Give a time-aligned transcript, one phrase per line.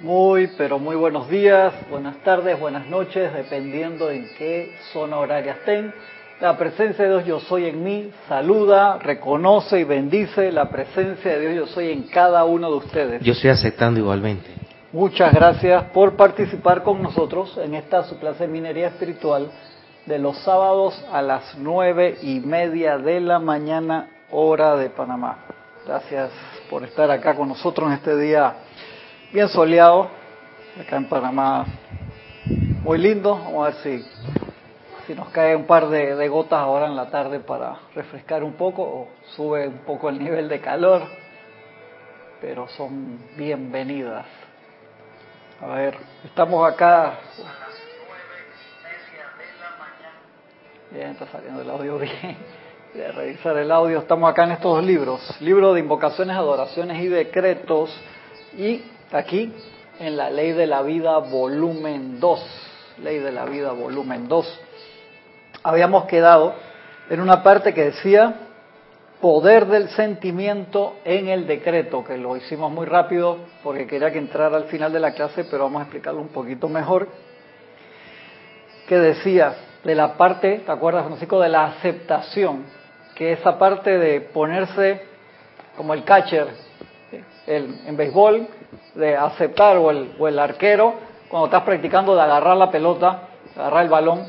[0.00, 5.92] Muy, pero muy buenos días, buenas tardes, buenas noches, dependiendo en qué zona horaria estén.
[6.40, 11.40] La presencia de Dios yo soy en mí, saluda, reconoce y bendice la presencia de
[11.40, 13.22] Dios yo soy en cada uno de ustedes.
[13.24, 14.48] Yo estoy aceptando igualmente.
[14.92, 19.50] Muchas gracias por participar con nosotros en esta su clase de minería espiritual
[20.06, 25.38] de los sábados a las nueve y media de la mañana, hora de Panamá.
[25.84, 26.30] Gracias
[26.70, 28.54] por estar acá con nosotros en este día
[29.32, 30.08] bien soleado,
[30.80, 31.66] acá en Panamá,
[32.82, 33.34] muy lindo.
[33.34, 34.06] Vamos a ver si,
[35.06, 38.82] si nos cae un par de, gotas ahora en la tarde para refrescar un poco
[38.82, 41.02] o sube un poco el nivel de calor,
[42.40, 44.26] pero son bienvenidas.
[45.60, 47.18] A ver, estamos acá.
[50.90, 52.36] Bien, está saliendo el audio bien.
[52.94, 53.98] Voy a revisar el audio.
[53.98, 55.36] Estamos acá en estos dos libros.
[55.42, 57.94] Libro de invocaciones, adoraciones y decretos.
[58.56, 59.52] Y aquí
[59.98, 62.40] en la Ley de la Vida, volumen 2.
[63.02, 64.60] Ley de la Vida, volumen 2.
[65.62, 66.54] Habíamos quedado
[67.10, 68.34] en una parte que decía
[69.20, 74.56] poder del sentimiento en el decreto, que lo hicimos muy rápido porque quería que entrara
[74.56, 77.08] al final de la clase, pero vamos a explicarlo un poquito mejor.
[78.86, 81.40] Que decía de la parte, ¿te acuerdas, Francisco?
[81.40, 82.64] De la aceptación,
[83.14, 85.02] que esa parte de ponerse
[85.76, 86.48] como el catcher
[87.46, 88.46] en béisbol,
[88.98, 90.94] de aceptar, o el, o el arquero,
[91.28, 94.26] cuando estás practicando de agarrar la pelota, agarrar el balón,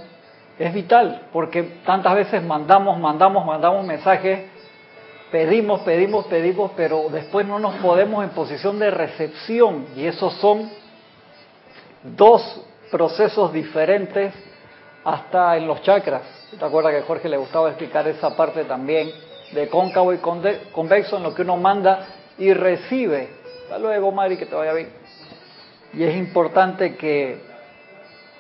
[0.60, 4.48] es vital, porque tantas veces mandamos, mandamos, mandamos mensajes,
[5.32, 10.70] pedimos, pedimos, pedimos, pero después no nos podemos en posición de recepción, y esos son
[12.04, 14.34] dos procesos diferentes
[15.04, 16.22] hasta en los chakras.
[16.58, 19.12] ¿Te acuerdas que a Jorge le gustaba explicar esa parte también
[19.52, 22.06] de cóncavo y convexo en lo que uno manda
[22.38, 23.39] y recibe?
[23.70, 24.90] Hasta luego, Mari, que te vaya bien.
[25.94, 27.38] Y es importante que,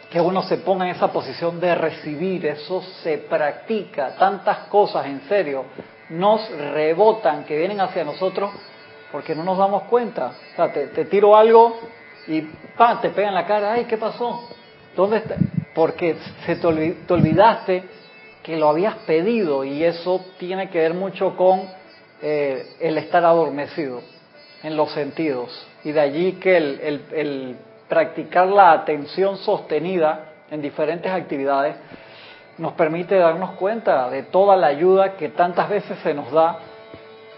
[0.09, 5.21] que uno se ponga en esa posición de recibir, eso se practica, tantas cosas en
[5.29, 5.65] serio
[6.09, 8.49] nos rebotan, que vienen hacia nosotros,
[9.11, 10.33] porque no nos damos cuenta.
[10.53, 11.77] O sea, te, tiro algo
[12.25, 12.41] y
[12.75, 12.99] ¡pam!
[12.99, 14.49] te pega en la cara, ¡ay, qué pasó!
[14.95, 15.35] ¿Dónde está?
[15.75, 16.15] Porque
[16.47, 17.83] se te, te olvidaste
[18.41, 21.69] que lo habías pedido y eso tiene que ver mucho con
[22.19, 24.01] eh, el estar adormecido
[24.63, 25.67] en los sentidos.
[25.83, 31.75] Y de allí que el, el, practicar la atención sostenida en diferentes actividades
[32.57, 36.59] nos permite darnos cuenta de toda la ayuda que tantas veces se nos da,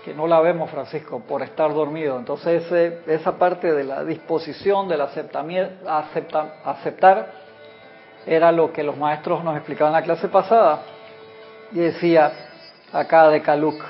[0.03, 2.17] que no la vemos, Francisco, por estar dormido.
[2.17, 2.69] Entonces,
[3.07, 7.27] esa parte de la disposición, del acepta, aceptar,
[8.25, 10.81] era lo que los maestros nos explicaban en la clase pasada.
[11.71, 12.31] Y decía
[12.91, 13.81] acá de Kaluk,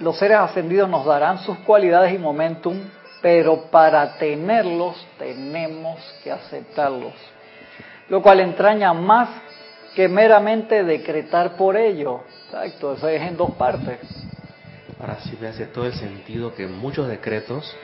[0.00, 2.76] los seres ascendidos nos darán sus cualidades y momentum,
[3.20, 7.14] pero para tenerlos tenemos que aceptarlos.
[8.08, 9.28] Lo cual entraña más
[9.94, 12.20] que meramente decretar por ello.
[12.46, 13.98] Exacto, eso es en dos partes.
[15.00, 17.76] Ahora sí me hace todo el sentido que muchos decretos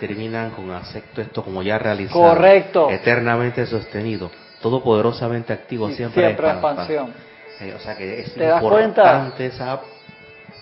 [0.00, 2.20] terminan con acepto esto como ya realizado.
[2.20, 2.88] Correcto.
[2.90, 4.30] Eternamente sostenido.
[4.60, 7.14] Todopoderosamente activo, Y siempre, siempre en expan- expansión.
[7.60, 9.80] Eh, o sea que es ¿Te das importante esa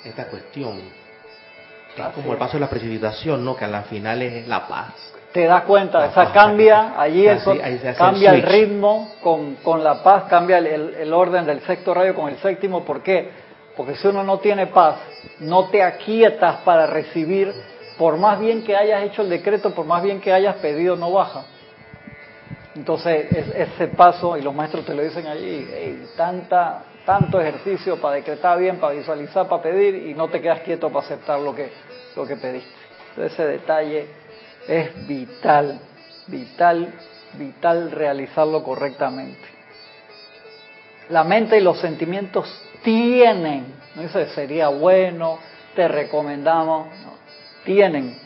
[0.04, 0.78] esta cuestión.
[1.96, 3.56] Es Así como el paso de la precipitación, ¿no?
[3.56, 4.94] Que a la final es la paz.
[5.32, 6.32] Te das cuenta, La o sea, paz.
[6.32, 10.66] cambia allí, Así- se hace cambia el el, ritmo con, con la paz, cambia el,
[10.66, 12.84] el- el orden del sexto rayo con el séptimo.
[12.84, 13.30] ¿Por qué?
[13.76, 14.96] Porque si uno no tiene paz,
[15.40, 17.52] no te aquietas para recibir,
[17.96, 21.12] por más bien que hayas hecho el decreto, por más bien que hayas pedido, no
[21.12, 21.44] baja.
[22.74, 28.00] Entonces, es- ese paso, y los maestros te lo dicen allí, "Ey, tanta, tanto ejercicio
[28.00, 31.54] para decretar bien, para visualizar, para pedir, y no te quedas quieto para aceptar lo
[31.54, 31.70] que,
[32.16, 32.70] lo que pediste.
[33.16, 34.06] Ese detalle
[34.68, 35.80] es vital,
[36.26, 36.92] vital,
[37.34, 39.40] vital realizarlo correctamente.
[41.08, 42.46] La mente y los sentimientos
[42.82, 45.38] tienen, no dice sería bueno,
[45.74, 47.14] te recomendamos, no,
[47.64, 48.16] tienen,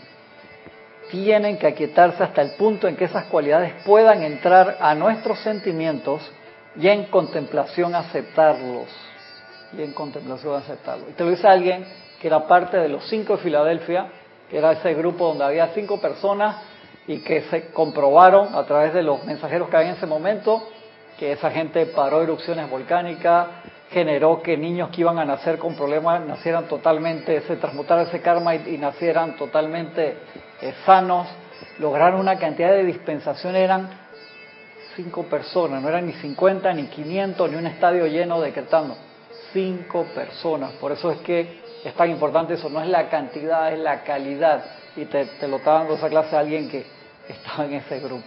[1.11, 6.31] tienen que aquietarse hasta el punto en que esas cualidades puedan entrar a nuestros sentimientos
[6.77, 8.89] y en contemplación aceptarlos.
[9.77, 11.09] Y en contemplación aceptarlos.
[11.11, 11.87] Y te lo dice alguien
[12.21, 14.07] que era parte de los cinco de Filadelfia,
[14.51, 16.57] que era ese grupo donde había cinco personas
[17.07, 20.63] y que se comprobaron a través de los mensajeros que había en ese momento
[21.19, 23.47] que esa gente paró erupciones volcánicas,
[23.91, 28.55] generó que niños que iban a nacer con problemas nacieran totalmente, se transmutara ese karma
[28.55, 30.17] y, nacieran totalmente
[30.61, 31.29] eh, sanos,
[31.79, 33.89] lograron una cantidad de dispensaciones, eran
[34.97, 38.97] cinco personas, no eran ni 50, ni 500, ni un estadio lleno decretando,
[39.53, 43.79] cinco personas, por eso es que es tan importante eso, no es la cantidad, es
[43.79, 44.65] la calidad,
[44.97, 46.85] y te, te lo está dando esa clase a alguien que,
[47.29, 48.27] estaba en ese grupo.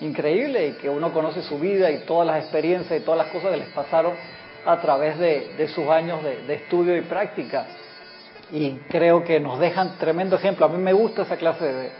[0.00, 3.50] Increíble y que uno conoce su vida y todas las experiencias y todas las cosas
[3.50, 4.14] que les pasaron
[4.64, 7.66] a través de, sus años de, estudio y práctica.
[8.50, 10.66] Y creo que nos dejan tremendo ejemplo.
[10.66, 11.90] A mí me gusta esa clase de,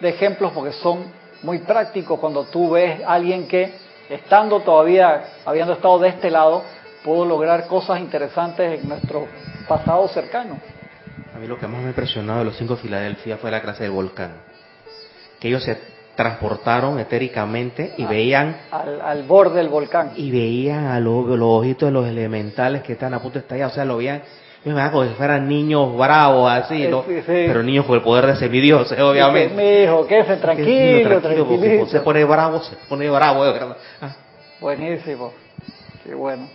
[0.00, 1.04] de ejemplos porque son
[1.44, 3.72] muy prácticos cuando tú ves a alguien que,
[4.08, 6.64] estando todavía, habiendo estado de este lado,
[7.04, 9.28] pudo lograr cosas interesantes en nuestro
[9.68, 10.58] pasado cercano.
[11.34, 13.92] A mí lo que más me impresionó de los cinco Filadelfia fue la clase del
[13.92, 14.32] volcán.
[15.38, 15.78] Que ellos se
[16.16, 18.56] transportaron etéricamente y veían...
[18.70, 20.12] Al, borde del volcán.
[20.16, 23.68] Y veían a los, ojitos de los elementales que están a punto de estallar.
[23.68, 24.22] O sea, lo veían
[24.64, 27.04] yo me como si fueran niños bravos, así, ¿no?
[27.26, 29.54] Pero niños con el poder de semidioses, obviamente.
[29.54, 31.86] mi hijo, quédese tranquilo, tranquilo.
[31.86, 33.76] se pone bravo, se pone bravo, de verdad.
[34.00, 34.16] Ah.
[34.60, 35.32] Buenísimo.
[36.02, 36.48] Qué bueno.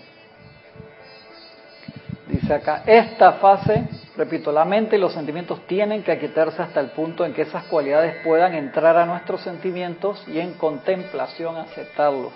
[2.28, 6.88] Dice acá, esta fase, repito, la mente y los sentimientos tienen que aquietarse hasta el
[6.88, 12.34] punto en que esas cualidades puedan entrar a nuestros sentimientos y en contemplación aceptarlos.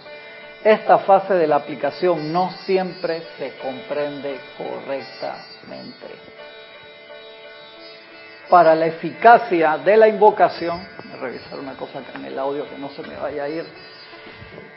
[0.63, 4.37] Esta fase de la aplicación no siempre se comprende
[8.49, 12.69] Para la eficacia de la invocación, voy a revisar una cosa acá en el audio
[12.69, 13.65] que no se me vaya a ir.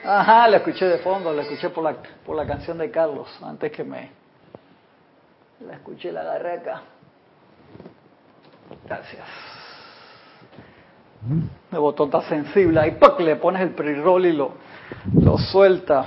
[0.05, 3.73] Ajá, la escuché de fondo, la escuché por la, por la canción de Carlos, antes
[3.73, 4.11] que me,
[5.67, 6.83] la escuché, la agarré acá.
[8.85, 9.25] Gracias.
[11.73, 12.81] El botón está sensible.
[12.81, 14.53] Ahí le pones el pre-roll y lo,
[15.21, 16.07] lo suelta.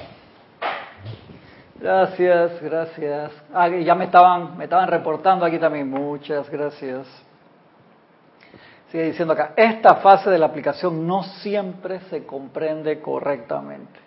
[1.82, 3.32] Gracias, gracias.
[3.54, 5.90] Ah, ya me estaban, me estaban reportando aquí también.
[5.90, 7.08] Muchas gracias.
[8.92, 13.98] Sigue diciendo acá, esta fase de la aplicación no siempre se comprende correctamente.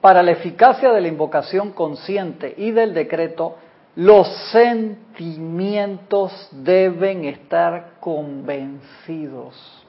[0.00, 3.58] Para la eficacia de la invocación consciente y del decreto,
[3.94, 9.86] los sentimientos deben estar convencidos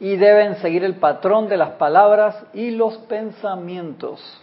[0.00, 4.42] y deben seguir el patrón de las palabras y los pensamientos.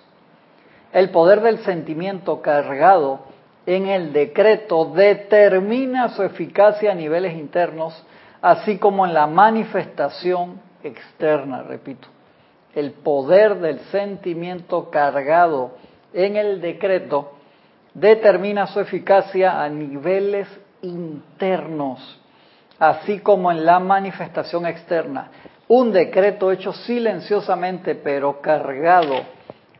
[0.93, 3.19] El poder del sentimiento cargado
[3.65, 8.05] en el decreto determina su eficacia a niveles internos,
[8.41, 12.07] así como en la manifestación externa, repito.
[12.75, 15.77] El poder del sentimiento cargado
[16.13, 17.31] en el decreto
[17.93, 20.47] determina su eficacia a niveles
[20.81, 22.21] internos,
[22.77, 25.31] así como en la manifestación externa.
[25.67, 29.15] Un decreto hecho silenciosamente pero cargado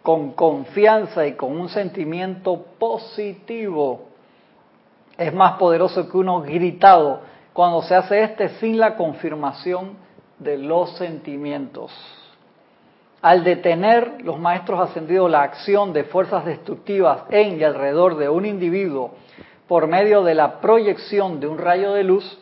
[0.06, 4.04] con confianza y con un sentimiento positivo
[5.18, 7.22] es más poderoso que uno gritado
[7.54, 9.94] cuando se hace este sin la confirmación
[10.38, 11.92] de los sentimientos.
[13.24, 18.46] Al detener los maestros ascendidos la acción de fuerzas destructivas en y alrededor de un
[18.46, 19.16] individuo
[19.68, 22.38] por medio de la proyección de un rayo de luz,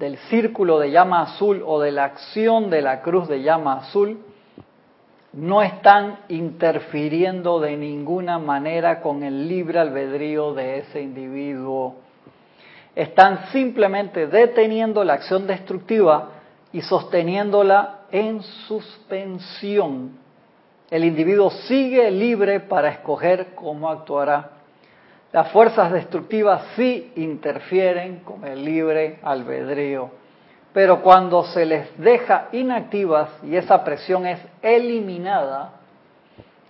[0.00, 4.18] del círculo de llama azul o de la acción de la cruz de llama azul,
[5.36, 11.96] no están interfiriendo de ninguna manera con el libre albedrío de ese individuo.
[12.94, 16.30] Están simplemente deteniendo la acción destructiva
[16.72, 20.12] y sosteniéndola en suspensión.
[20.90, 24.52] El individuo sigue libre para escoger cómo actuará.
[25.32, 30.10] Las fuerzas destructivas sí interfieren con el libre albedrío,
[30.76, 35.70] pero cuando se les deja inactivas y esa presión es eliminada,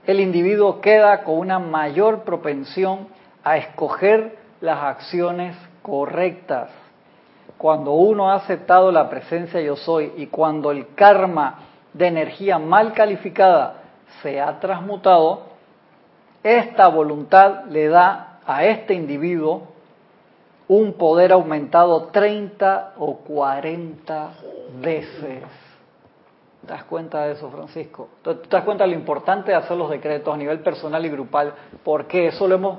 [0.06, 3.08] el individuo queda con una mayor propensión
[3.42, 6.70] a escoger las acciones correctas.
[7.58, 12.92] Cuando uno ha aceptado la presencia yo soy y cuando el karma de energía mal
[12.92, 13.82] calificada
[14.22, 15.46] se ha transmutado,
[16.44, 19.66] esta voluntad le da a este individuo
[20.68, 24.30] un poder aumentado 30 o 40
[24.80, 25.42] veces.
[26.66, 28.08] ¿Te das cuenta de eso, Francisco?
[28.22, 31.54] ¿Te das cuenta de lo importante de hacer los decretos a nivel personal y grupal?
[31.84, 32.78] Porque eso lo hemos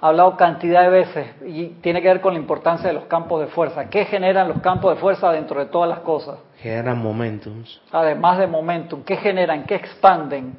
[0.00, 3.48] hablado cantidad de veces y tiene que ver con la importancia de los campos de
[3.48, 3.90] fuerza.
[3.90, 6.38] ¿Qué generan los campos de fuerza dentro de todas las cosas?
[6.58, 7.80] Generan momentums.
[7.90, 9.64] Además de momentum, ¿qué generan?
[9.64, 10.56] ¿Qué expanden?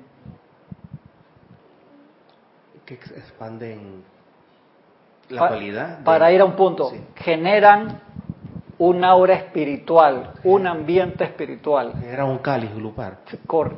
[2.86, 4.04] ¿Qué expanden
[5.32, 6.04] la cualidad?
[6.04, 8.02] Para ir a un punto, generan
[8.78, 11.94] un aura espiritual, un ambiente espiritual.
[12.00, 13.20] Genera un cáliz grupal.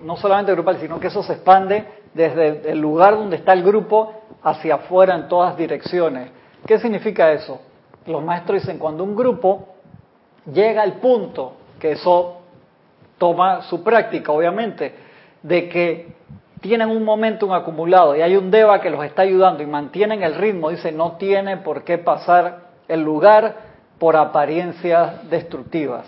[0.04, 4.14] No solamente grupal, sino que eso se expande desde el lugar donde está el grupo
[4.44, 6.30] hacia afuera en todas direcciones.
[6.66, 7.60] ¿Qué significa eso?
[8.06, 9.76] Los maestros dicen, cuando un grupo
[10.52, 12.38] llega al punto, que eso
[13.18, 14.96] toma su práctica, obviamente,
[15.42, 16.16] de que
[16.63, 20.34] tienen un momentum acumulado y hay un Deva que los está ayudando y mantienen el
[20.34, 23.55] ritmo, dice, no tiene por qué pasar el lugar
[24.00, 26.05] por apariencias destructivas.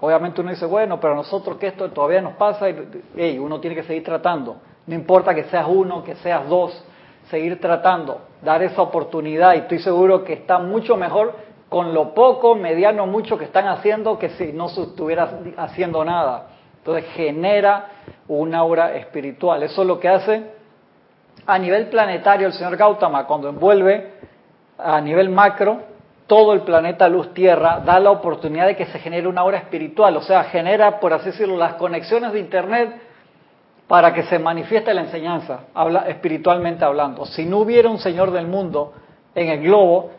[0.00, 3.76] Obviamente uno dice, bueno, pero a nosotros que esto todavía nos pasa, y uno tiene
[3.76, 4.56] que seguir tratando.
[4.88, 6.84] No importa que seas uno, que seas dos,
[7.30, 11.32] seguir tratando, dar esa oportunidad y estoy seguro que está mucho mejor
[11.68, 16.55] con lo poco, mediano, mucho que están haciendo que si no se estuviera haciendo nada.
[16.86, 17.88] Entonces genera
[18.28, 19.60] un aura espiritual.
[19.64, 20.52] Eso es lo que hace
[21.44, 24.12] a nivel planetario el señor Gautama cuando envuelve
[24.78, 25.80] a nivel macro
[26.28, 30.16] todo el planeta luz tierra, da la oportunidad de que se genere una aura espiritual,
[30.16, 33.00] o sea, genera, por así decirlo, las conexiones de Internet
[33.88, 37.26] para que se manifieste la enseñanza, habla, espiritualmente hablando.
[37.26, 38.92] Si no hubiera un Señor del mundo
[39.34, 40.10] en el globo,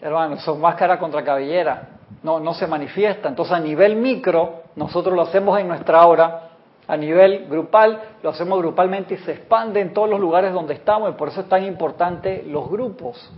[0.00, 1.88] hermano, son máscara contra cabellera,
[2.22, 3.28] no, no se manifiesta.
[3.28, 6.50] Entonces, a nivel micro, nosotros lo hacemos en nuestra hora,
[6.86, 11.10] a nivel grupal, lo hacemos grupalmente y se expande en todos los lugares donde estamos,
[11.10, 13.32] y por eso es tan importante los grupos.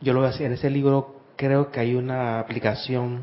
[0.00, 3.22] Yo lo voy a decir, en ese libro creo que hay una aplicación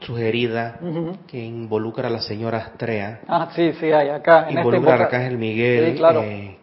[0.00, 0.78] sugerida
[1.26, 3.20] que involucra a la señora Astrea.
[3.28, 4.42] Ah, sí, sí, hay acá.
[4.48, 5.96] En este involucra a Arcángel Miguel.
[5.96, 6.22] claro.
[6.22, 6.56] Eh,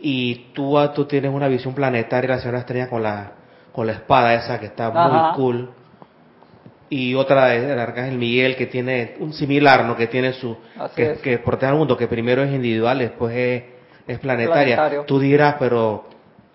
[0.00, 3.32] y tú, ah, tú tienes una visión planetaria de la señora Astrea con la,
[3.72, 5.70] con la espada esa que está muy cool.
[6.96, 9.96] Y otra del Arcángel Miguel que tiene un similar, ¿no?
[9.96, 10.56] Que tiene su.
[10.94, 13.64] que, que protege al mundo, que primero es individual, después es,
[14.06, 15.02] es planetaria.
[15.04, 16.04] Tú dirás, pero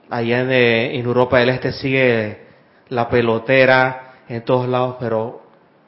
[0.10, 2.38] allá en, eh, en Europa del Este sigue
[2.88, 5.41] la pelotera en todos lados, pero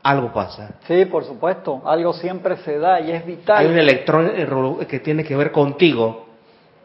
[0.03, 0.71] algo pasa.
[0.85, 3.57] Sí, por supuesto, algo siempre se da y es vital.
[3.57, 6.25] Hay un electrón que tiene que ver contigo.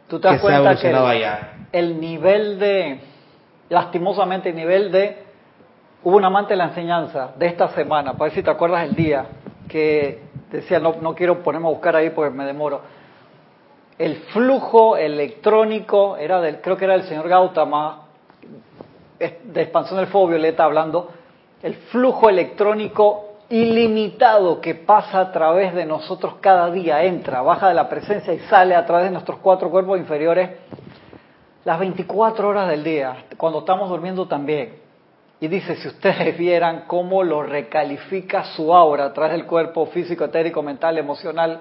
[0.06, 0.88] Tú te das cuenta que
[1.72, 3.00] el, nivel de,
[3.70, 5.25] lastimosamente, el nivel de,
[6.02, 8.94] hubo un amante de la enseñanza de esta semana, para ver si te acuerdas el
[8.94, 9.26] día,
[9.68, 12.80] que decía, no, no quiero ponerme a buscar ahí porque me demoro.
[13.98, 18.02] El flujo electrónico era del, creo que era el señor Gautama,
[19.18, 21.10] de expansión del fuego violeta hablando,
[21.62, 27.74] el flujo electrónico ilimitado que pasa a través de nosotros cada día, entra, baja de
[27.74, 30.50] la presencia y sale a través de nuestros cuatro cuerpos inferiores
[31.64, 34.85] las 24 horas del día, cuando estamos durmiendo también.
[35.40, 40.24] Y dice, si ustedes vieran cómo lo recalifica su aura a través del cuerpo físico,
[40.24, 41.60] etérico, mental, emocional,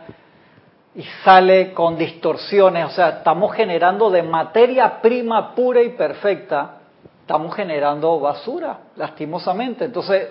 [0.96, 6.80] y sale con distorsiones, o sea, estamos generando de materia prima pura y perfecta
[7.26, 9.86] estamos generando basura, lastimosamente.
[9.86, 10.30] Entonces,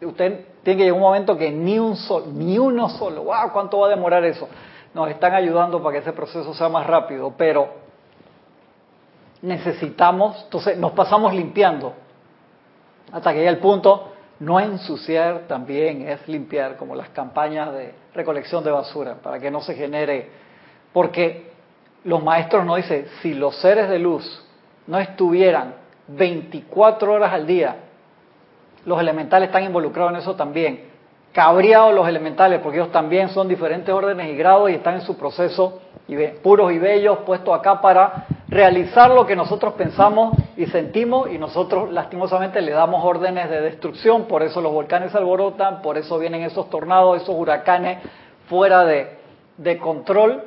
[0.00, 3.78] usted tiene que llegar un momento que ni un solo, ni uno solo, wow, ¿cuánto
[3.80, 4.48] va a demorar eso?
[4.94, 7.68] Nos están ayudando para que ese proceso sea más rápido, pero
[9.42, 11.92] necesitamos, entonces nos pasamos limpiando
[13.12, 18.64] hasta que llegue el punto, no ensuciar también es limpiar, como las campañas de recolección
[18.64, 20.28] de basura, para que no se genere,
[20.92, 21.50] porque
[22.04, 24.46] los maestros nos dicen, si los seres de luz
[24.86, 25.74] no estuvieran
[26.08, 27.76] 24 horas al día.
[28.84, 30.88] Los elementales están involucrados en eso también.
[31.32, 35.16] Cabreados los elementales, porque ellos también son diferentes órdenes y grados y están en su
[35.16, 41.30] proceso y puros y bellos puestos acá para realizar lo que nosotros pensamos y sentimos
[41.30, 45.96] y nosotros lastimosamente le damos órdenes de destrucción, por eso los volcanes se alborotan, por
[45.96, 47.98] eso vienen esos tornados, esos huracanes
[48.48, 49.18] fuera de,
[49.56, 50.42] de control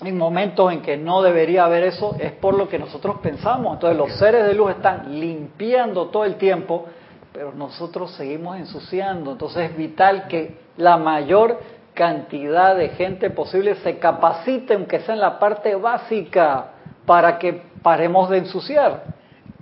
[0.00, 3.74] en momentos en que no debería haber eso, es por lo que nosotros pensamos.
[3.74, 6.86] Entonces los seres de luz están limpiando todo el tiempo,
[7.32, 9.32] pero nosotros seguimos ensuciando.
[9.32, 11.58] Entonces es vital que la mayor
[11.94, 16.74] cantidad de gente posible se capacite, aunque sea en la parte básica,
[17.08, 19.02] para que paremos de ensuciar.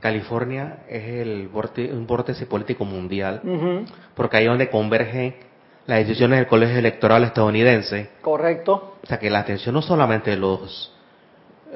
[0.00, 1.48] California es el
[1.92, 3.40] un vórtice político mundial,
[4.14, 5.36] porque ahí es donde convergen
[5.86, 8.10] las decisiones del colegio electoral estadounidense.
[8.20, 8.96] Correcto.
[9.02, 10.92] O sea que la atención no solamente de los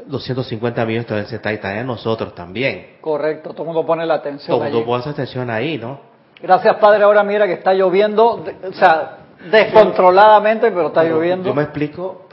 [0.07, 2.97] 250 millones de dólares está ahí, en nosotros también.
[3.01, 4.57] Correcto, todo el mundo pone la atención.
[4.57, 6.01] Todo el mundo pone atención ahí, ¿no?
[6.43, 7.05] Gracias, Padre.
[7.05, 9.19] Ahora mira que está lloviendo, o sea,
[9.51, 11.49] descontroladamente, pero está lloviendo.
[11.49, 12.27] Yo me explico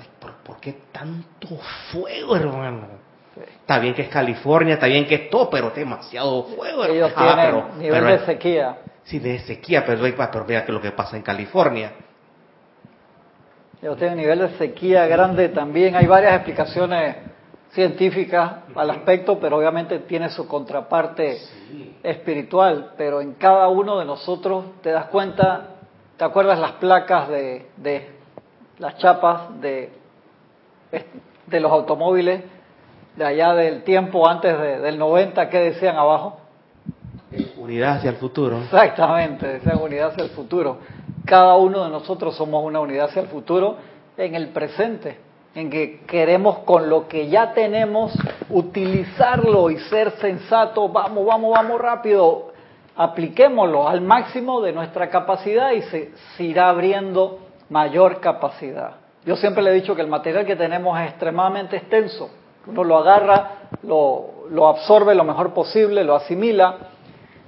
[0.44, 1.48] por, qué tanto
[1.92, 3.07] fuego, hermano.
[3.44, 6.86] Está bien que es California, está bien que es todo, pero demasiado fuego.
[6.86, 8.78] Ellos tienen nivel de sequía.
[9.04, 11.94] Sí, de sequía, pero, pero vea que lo que pasa en California.
[13.82, 15.96] Ya usted nivel de sequía grande también.
[15.96, 17.16] Hay varias explicaciones
[17.72, 21.38] científicas al aspecto, pero obviamente tiene su contraparte
[22.04, 22.94] espiritual.
[22.98, 25.76] Pero en cada uno de nosotros te das cuenta,
[26.18, 28.10] ¿te acuerdas las placas de, de
[28.80, 29.92] las chapas de,
[31.46, 32.42] de los automóviles
[33.18, 35.50] de allá del tiempo antes del 90?
[35.50, 36.38] ¿Qué decían abajo?
[37.58, 38.60] Unidad hacia el futuro.
[38.60, 40.78] Exactamente, esa unidad hacia el futuro.
[41.26, 43.76] Cada uno de nosotros somos una unidad hacia el futuro
[44.16, 45.18] en el presente,
[45.56, 48.14] en que queremos con lo que ya tenemos
[48.50, 52.54] utilizarlo y ser sensato, vamos, vamos, vamos rápido.
[52.96, 58.96] apliquémoslo al máximo de nuestra capacidad y se, irá abriendo mayor capacidad.
[59.26, 62.30] Yo siempre le he dicho que el material que tenemos es extremadamente extenso.
[62.68, 63.52] Uno lo agarra,
[63.84, 66.76] lo, absorbe lo mejor posible, lo asimila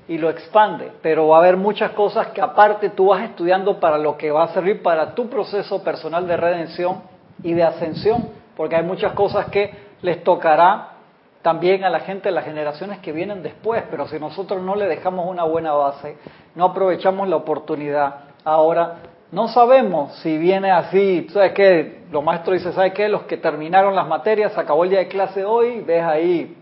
[0.08, 3.98] y lo expande, pero va a haber muchas cosas que aparte tú vas estudiando para
[3.98, 7.04] lo que va a servir para tu proceso personal de redención
[7.44, 9.72] y de ascensión, porque hay muchas cosas que
[10.02, 10.94] les tocará
[11.42, 14.88] también a la gente de las generaciones que vienen después, pero si nosotros no le
[14.88, 16.18] dejamos una buena base,
[16.56, 18.96] no aprovechamos la oportunidad, ahora
[19.32, 22.04] no sabemos si viene así, ¿sabes qué?
[22.12, 23.08] Los maestros dicen, ¿sabes qué?
[23.08, 26.58] Los que terminaron las materias, acabó el día de clase hoy, ves ahí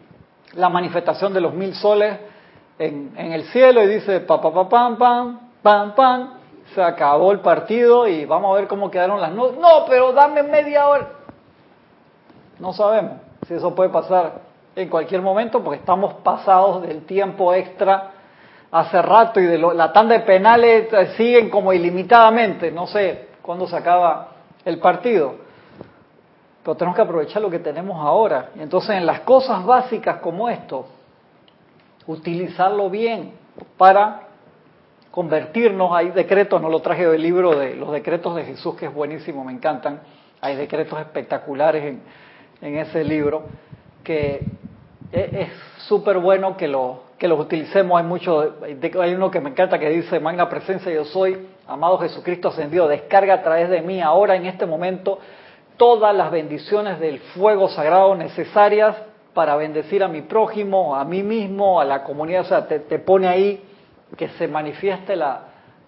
[0.54, 2.18] la manifestación de los mil soles
[2.78, 6.34] en, en el cielo y dice, pa, pa, pa, pam, pam, pam, pam,
[6.76, 9.58] se acabó el partido y vamos a ver cómo quedaron las notas.
[9.58, 11.08] No, pero dame media hora.
[12.60, 13.14] No sabemos
[13.48, 14.42] si eso puede pasar
[14.76, 18.12] en cualquier momento porque estamos pasados del tiempo extra
[18.72, 23.68] hace rato y de la tanda de penales eh, siguen como ilimitadamente, no sé cuándo
[23.68, 24.30] se acaba
[24.66, 25.36] el partido.
[26.64, 28.50] Pero tenemos que aprovechar lo que tenemos ahora.
[28.60, 30.86] Entonces en las cosas básicas como esto,
[32.08, 33.34] utilizarlo bien
[33.78, 34.24] para
[35.12, 35.96] convertirnos.
[35.96, 39.46] Hay decretos, no lo traje del libro de los decretos de Jesús, que es buenísimo,
[39.46, 40.02] me encantan.
[40.42, 42.02] Hay decretos espectaculares en,
[42.62, 43.46] en ese libro
[44.04, 44.46] que
[45.12, 45.50] es
[45.88, 48.00] súper bueno que, lo, que los utilicemos.
[48.00, 52.50] Hay mucho, hay uno que me encanta que dice, manga presencia yo soy, amado Jesucristo
[52.50, 55.20] ascendido, descarga a través de mí ahora en este momento
[55.78, 58.96] todas las bendiciones del fuego sagrado necesarias
[59.34, 62.42] para bendecir a mi prójimo, a mí mismo, a la comunidad.
[62.42, 63.64] O sea, te, te pone ahí
[64.18, 65.42] que se manifieste la,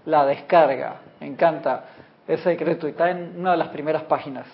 [0.06, 0.98] la descarga.
[1.20, 1.86] Me encanta
[2.28, 4.46] ese decreto y está en una de las primeras páginas.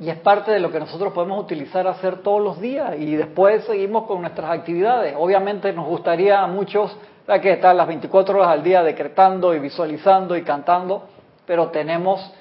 [0.00, 3.64] Y es parte de lo que nosotros podemos utilizar hacer todos los días y después
[3.64, 5.14] seguimos con nuestras actividades.
[5.18, 6.96] Obviamente nos gustaría a muchos
[7.42, 11.02] que estar las 24 horas al día decretando y visualizando y cantando,
[11.44, 12.32] pero tenemos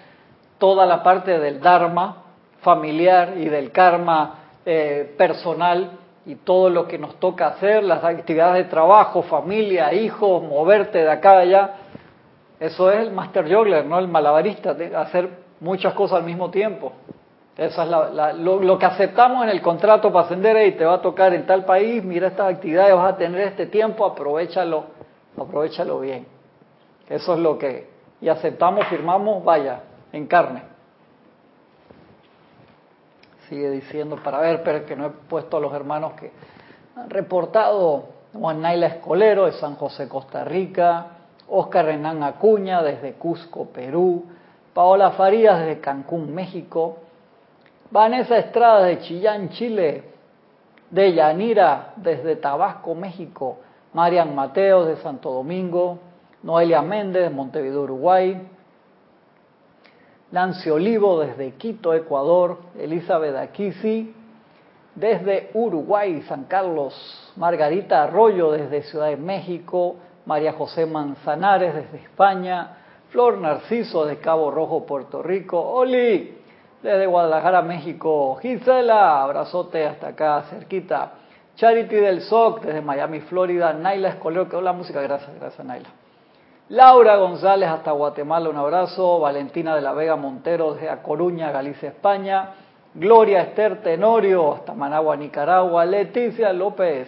[0.60, 2.24] toda la parte del Dharma
[2.62, 5.92] familiar y del karma eh, personal
[6.26, 11.10] y todo lo que nos toca hacer, las actividades de trabajo, familia, hijos, moverte de
[11.10, 11.76] acá a allá.
[12.60, 13.98] Eso es el master juggler, ¿no?
[13.98, 15.30] El malabarista, de hacer
[15.60, 16.94] muchas cosas al mismo tiempo.
[17.58, 17.90] Eso es
[18.38, 21.66] lo, que aceptamos en el contrato para ascender y te va a tocar en tal
[21.66, 24.84] país, mira estas actividades, vas a tener este tiempo, aprovechalo,
[25.36, 26.28] aprovechalo bien.
[27.10, 27.90] Eso es lo que,
[28.22, 29.80] y aceptamos, firmamos, vaya,
[30.12, 30.62] en carne.
[33.50, 36.32] Sigue diciendo, para ver, pero que no he puesto a los hermanos que
[36.96, 41.08] han reportado, Juan Naila Escolero de San José, Costa Rica,
[41.50, 44.26] Oscar Renán Acuña desde Cusco, Perú,
[44.76, 46.98] Paola Farías desde Cancún, México,
[47.90, 50.04] Vanessa Estrada de Chillán, Chile,
[50.90, 53.60] de Yanira desde Tabasco, México,
[53.94, 56.00] Marian Mateos de Santo Domingo,
[56.44, 58.42] Noelia Méndez de Montevideo, Uruguay,
[60.32, 64.14] Nancy Olivo desde Quito, Ecuador, Elizabeth Aquisi
[64.94, 69.96] desde Uruguay, San Carlos, Margarita Arroyo desde Ciudad de México,
[70.26, 72.78] María José Manzanares desde España,
[73.10, 76.37] Flor Narciso de Cabo Rojo, Puerto Rico, Oli
[76.82, 78.38] desde Guadalajara, México.
[78.42, 81.12] Gisela, abrazote hasta acá, cerquita.
[81.56, 83.74] Charity del SOC, desde Miami, Florida.
[83.74, 85.90] Naila Escolero, que la música, gracias, gracias Naila.
[86.70, 89.20] Laura González hasta Guatemala, un abrazo.
[89.20, 92.50] Valentina de la Vega Montero desde A Coruña, Galicia, España.
[92.94, 95.86] Gloria Esther Tenorio hasta Managua, Nicaragua.
[95.86, 97.08] Leticia López,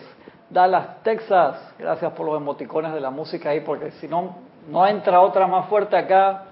[0.49, 1.73] Dallas, Texas.
[1.77, 4.35] Gracias por los emoticones de la música ahí, porque si no,
[4.69, 6.45] no entra otra más fuerte acá,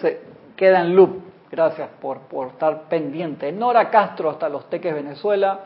[0.00, 0.20] se
[0.56, 1.29] queda en loop.
[1.50, 3.50] Gracias por, por estar pendiente.
[3.50, 5.60] Nora Castro hasta Los Teques, Venezuela.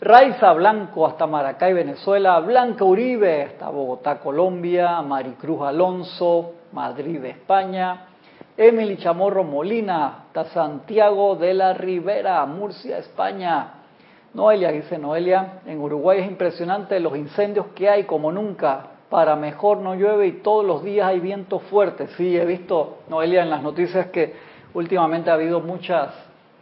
[0.00, 2.40] Raiza Blanco hasta Maracay, Venezuela.
[2.40, 5.00] Blanca Uribe hasta Bogotá, Colombia.
[5.02, 8.06] Maricruz Alonso, Madrid, España.
[8.56, 13.74] Emily Chamorro Molina hasta Santiago de la Ribera, Murcia, España.
[14.34, 19.76] Noelia, dice Noelia, en Uruguay es impresionante los incendios que hay como nunca para mejor
[19.76, 22.08] no llueve y todos los días hay viento fuerte.
[22.16, 24.32] Sí, he visto, Noelia, en las noticias que
[24.72, 26.14] últimamente ha habido muchas,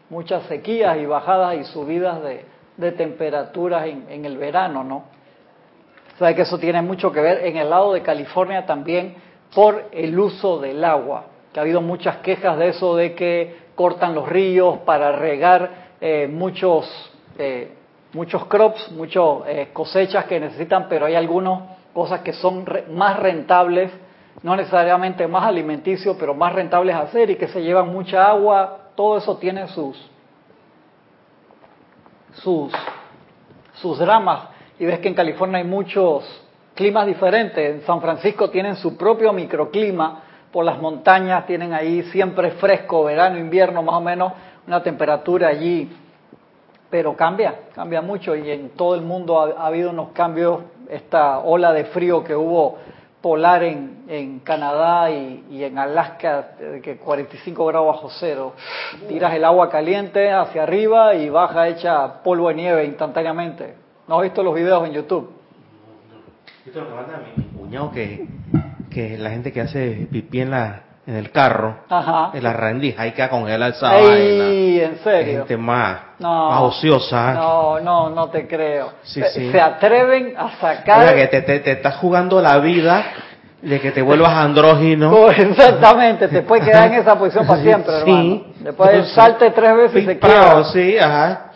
[0.08, 4.96] muchas sequías y bajadas y subidas de, temperaturas en, el verano, ¿no?
[4.96, 9.14] O sea que eso tiene mucho que ver en el lado de California también
[9.54, 14.12] por el uso del agua, que ha habido muchas quejas de eso, de que cortan
[14.12, 17.70] los ríos para regar eh, muchos, eh,
[18.12, 23.90] muchos crops, muchas eh, cosechas que necesitan, pero hay algunos cosas que son más rentables,
[24.42, 28.90] no necesariamente más alimenticios, pero más rentables a hacer y que se llevan mucha agua,
[28.94, 29.96] todo eso tiene sus
[32.34, 32.72] sus
[33.74, 34.48] sus dramas
[34.78, 36.24] y ves que en California hay muchos
[36.74, 37.74] climas diferentes.
[37.74, 43.38] En San Francisco tienen su propio microclima, por las montañas tienen ahí siempre fresco, verano,
[43.38, 44.32] invierno, más o menos
[44.66, 45.90] una temperatura allí,
[46.90, 51.72] pero cambia, cambia mucho y en todo el mundo ha, habido unos cambios, esta ola
[51.72, 52.78] de frío que hubo
[53.20, 58.54] polar en, en Canadá y, en Alaska, que 45 grados bajo cero.
[59.08, 63.74] Tiras el agua caliente hacia arriba y baja hecha polvo de nieve instantáneamente.
[64.08, 65.30] ¿No has visto los videos en YouTube?
[66.66, 68.26] Esto lo que manda mi, cuñado que,
[68.90, 72.30] que la gente que hace pipí en la en el carro, Ajá.
[72.34, 75.38] en la rendija, hay que congelar esa Ey, en serio.
[75.38, 77.32] Gente más, más ociosa.
[77.32, 78.92] No, no, no te creo.
[79.02, 81.00] Se atreven a sacar.
[81.00, 83.04] Mira que te, te, te estás jugando la vida
[83.62, 85.12] de que te vuelvas andrógino.
[85.12, 88.42] Oh, exactamente, te puedes quedar en esa posición para siempre, hermano.
[88.60, 90.64] Después salte tres veces y se queda.
[90.64, 91.46] Sí, ajá.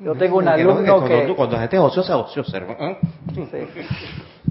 [0.00, 1.34] Yo tengo un alumno que...
[1.34, 2.98] Cuando, la gente es ociosa, ociosa, ¿eh?
[3.34, 3.42] Sí.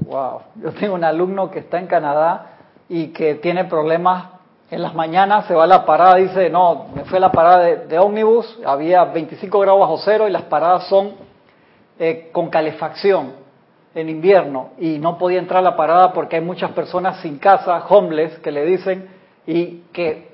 [0.06, 0.42] Wow.
[0.56, 2.54] Yo tengo un alumno que está en Canadá
[2.94, 4.26] y que tiene problemas
[4.70, 7.64] en las mañanas, se va a la parada, dice, no, me fue a la parada
[7.64, 11.14] de, ómnibus, había 25 grados bajo cero y las paradas son
[11.98, 13.34] eh, con calefacción
[13.96, 17.84] en invierno y no podía entrar a la parada porque hay muchas personas sin casa,
[17.90, 19.10] homeless, que le dicen
[19.48, 20.30] y que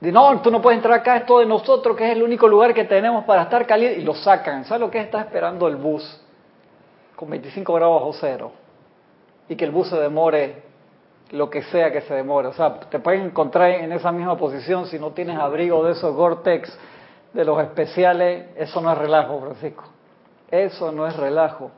[0.00, 2.82] no, tú no puedes entrar acá, esto de nosotros, que es el único lugar que
[2.82, 4.64] tenemos para estar caliente, y lo sacan.
[4.64, 5.04] ¿Sabes lo que es?
[5.04, 6.20] Está esperando el bus
[7.14, 8.52] con 25 grados bajo cero
[9.48, 10.71] y que el bus se demore
[11.32, 12.48] lo que sea que se demore.
[12.48, 16.14] O sea, te pueden encontrar en esa misma posición si no tienes abrigo de esos
[16.14, 16.78] Gore-Tex,
[17.32, 18.48] de los especiales.
[18.56, 19.84] Eso no es relajo, Francisco.
[20.50, 21.70] Eso no es relajo.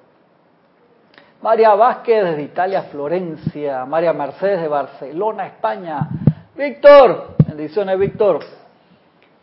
[1.40, 3.84] María Vázquez desde Italia, Florencia.
[3.84, 6.08] María Mercedes de Barcelona, España.
[6.56, 8.40] Víctor, bendiciones, Víctor.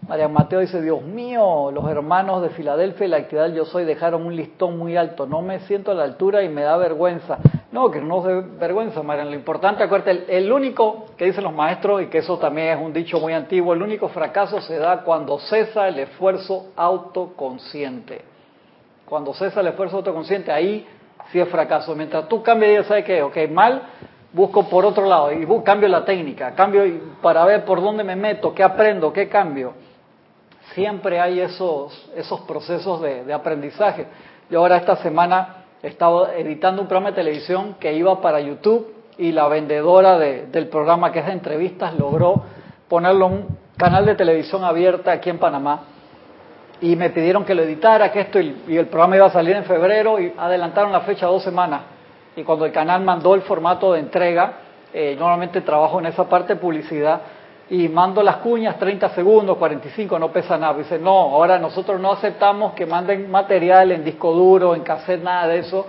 [0.07, 4.25] María Mateo dice, Dios mío, los hermanos de Filadelfia y la actividad Yo Soy dejaron
[4.25, 7.37] un listón muy alto, no me siento a la altura y me da vergüenza.
[7.71, 9.23] No, que no se vergüenza, María.
[9.23, 12.91] Lo importante, acuérdate, el, único que dicen los maestros, y que eso también es un
[12.91, 18.23] dicho muy antiguo, el único fracaso se da cuando cesa el esfuerzo autoconsciente.
[19.05, 20.85] Cuando cesa el esfuerzo autoconsciente, ahí
[21.31, 21.95] sí es fracaso.
[21.95, 23.21] Mientras tú cambias, ¿sabes qué?
[23.21, 23.83] Ok, mal,
[24.33, 26.83] busco por otro lado y cambio la técnica, cambio
[27.21, 29.73] para ver por dónde me meto, qué aprendo, qué cambio.
[30.73, 34.07] Siempre hay esos, esos procesos de, de aprendizaje.
[34.49, 39.31] Yo ahora esta semana estaba editando un programa de televisión que iba para YouTube y
[39.31, 42.43] la vendedora del programa que es de entrevistas logró
[42.87, 45.83] ponerlo en un canal de televisión abierta aquí en Panamá.
[46.81, 49.65] Y me pidieron que lo editara, que esto y, el programa iba a salir en
[49.65, 51.81] febrero y adelantaron la fecha dos semanas.
[52.35, 54.53] Y cuando el canal mandó el formato de entrega,
[54.93, 57.21] eh, normalmente trabajo en esa parte de publicidad
[57.71, 60.73] y mando las cuñas 30 segundos, 45, no pesa nada.
[60.77, 65.47] Dice, no, ahora nosotros no aceptamos que manden material en disco duro, en cassette, nada
[65.47, 65.87] de eso.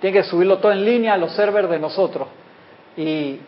[0.00, 2.28] Tienen que subirlo todo en línea a los servers de nosotros.
[2.96, 3.40] Y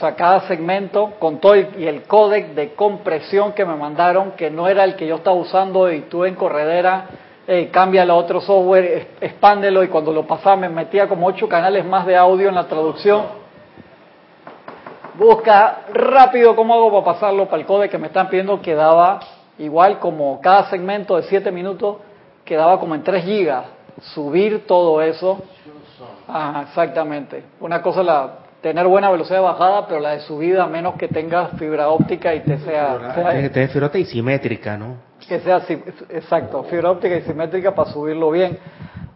[0.00, 4.66] o cada segmento con todo y el códec de compresión que me mandaron, que no
[4.66, 7.06] era el que yo estaba usando y tuve en corredera,
[7.46, 11.84] eh, cámbialo a otro software, expándelo y cuando lo pasaba me metía como ocho canales
[11.84, 13.47] más de audio en la traducción
[15.18, 19.20] busca rápido cómo hago para pasarlo para el code que me están pidiendo, quedaba
[19.58, 21.96] igual como cada segmento de 7 minutos,
[22.44, 23.64] quedaba como en 3 gigas.
[24.14, 25.42] Subir todo eso.
[26.28, 27.42] Ajá, exactamente.
[27.58, 31.08] Una cosa la tener buena velocidad de bajada, pero la de subida, a menos que
[31.08, 33.12] tengas fibra óptica y te sea...
[33.14, 34.96] Tiene que tener fibra óptica y simétrica, ¿no?
[35.28, 35.60] Que sea,
[36.10, 38.58] exacto, fibra óptica y simétrica para subirlo bien.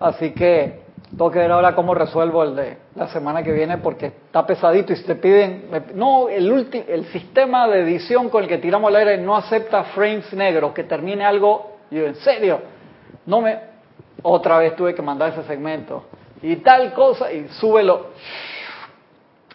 [0.01, 0.82] Así que
[1.13, 4.95] tengo que ver ahora cómo resuelvo el de la semana que viene porque está pesadito
[4.95, 9.19] y te piden, no, el, el sistema de edición con el que tiramos al aire
[9.19, 12.61] no acepta frames negros, que termine algo, yo, en serio,
[13.27, 13.59] no me,
[14.23, 16.05] otra vez tuve que mandar ese segmento
[16.41, 18.07] y tal cosa y súbelo.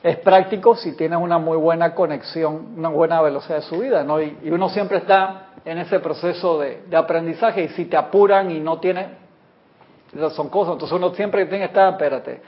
[0.03, 4.21] Es práctico si tienes una muy buena conexión, una buena velocidad de subida, ¿no?
[4.21, 8.59] Y, uno siempre está en ese proceso de, de aprendizaje y si te apuran y
[8.59, 9.07] no tienes
[10.31, 10.73] son cosas.
[10.73, 12.41] Entonces uno siempre tiene que estar, espérate,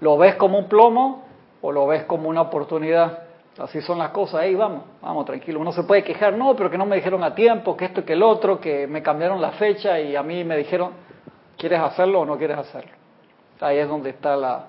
[0.00, 1.24] ¿lo ves como un plomo
[1.60, 3.24] o lo ves como una oportunidad?
[3.58, 5.60] Así son las cosas, ahí vamos, vamos, tranquilo.
[5.60, 8.04] Uno se puede quejar, no, pero que no me dijeron a tiempo, que esto y
[8.04, 10.92] que el otro, que me cambiaron la fecha y a mí me dijeron,
[11.58, 12.92] ¿quieres hacerlo o no quieres hacerlo?
[13.60, 14.68] Ahí es donde está la,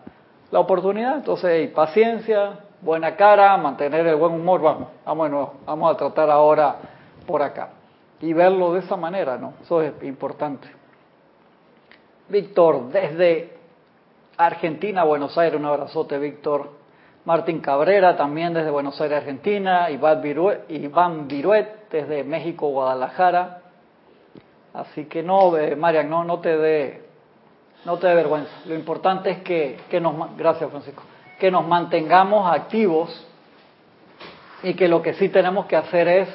[0.51, 1.15] la oportunidad.
[1.15, 6.75] Entonces, paciencia, buena cara, mantener el buen humor, vamos, vamos nuevo, vamos a tratar ahora
[7.25, 7.69] por acá.
[8.19, 9.53] Y verlo de esa manera, ¿no?
[9.61, 10.67] Eso es importante.
[12.29, 13.57] Víctor, desde
[14.37, 16.83] Argentina, Buenos Aires, un abrazote, Víctor.
[17.25, 19.89] Martín Cabrera, también desde Buenos Aires, Argentina.
[19.89, 23.61] Iván Viruet, desde México, Guadalajara.
[24.73, 27.03] Así que no, eh, Marian, no, no te dé
[27.85, 28.51] no te dé vergüenza.
[28.65, 31.03] Lo importante es que, que nos, gracias Francisco,
[31.39, 33.27] que nos mantengamos activos
[34.63, 36.29] y que lo que sí tenemos que hacer es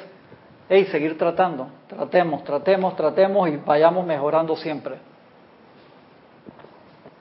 [0.69, 1.67] hey, seguir tratando.
[1.87, 4.95] Tratemos, tratemos, tratemos y vayamos mejorando siempre.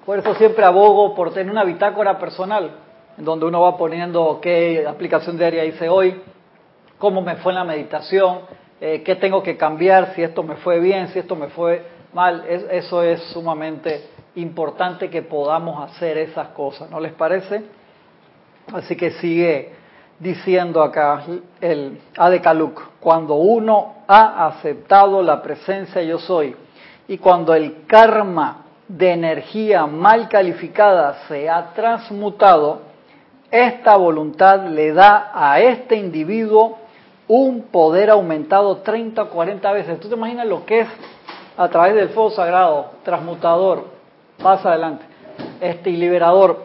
[0.09, 2.71] Por eso siempre abogo por tener una bitácora personal,
[3.19, 6.23] en donde uno va poniendo qué aplicación diaria hice hoy,
[6.97, 8.39] cómo me fue en la meditación,
[8.81, 12.43] eh, qué tengo que cambiar, si esto me fue bien, si esto me fue mal.
[12.49, 17.65] eso es sumamente importante que podamos hacer esas cosas, ¿no les parece?
[18.73, 19.73] Así que sigue
[20.19, 21.25] diciendo acá
[21.61, 26.57] el Adekaluk, cuando uno ha aceptado la presencia yo soy
[27.09, 32.81] y cuando el karma de energía mal calificada se ha transmutado,
[33.51, 36.79] esta voluntad le da a este individuo
[37.29, 40.01] un poder aumentado 30 o 40 veces.
[40.01, 40.89] ¿Tú te imaginas lo que es
[41.57, 43.85] a través del fuego sagrado, transmutador,
[44.43, 45.05] pasa adelante,
[45.61, 46.65] este liberador,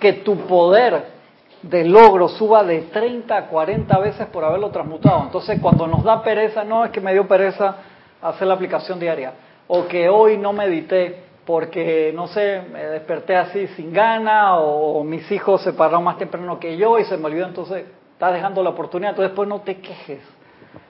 [0.00, 1.20] que tu poder
[1.62, 5.22] de logro suba de 30 a 40 veces por haberlo transmutado.
[5.24, 7.76] Entonces, cuando nos da pereza, no es que me dio pereza
[8.22, 9.34] hacer la aplicación diaria,
[9.68, 15.28] o que hoy no medité porque, no sé, me desperté así sin gana, o, mis
[15.32, 18.70] hijos se pararon más temprano que yo y se me olvidó, entonces estás dejando la
[18.70, 20.20] oportunidad, entonces después no te quejes.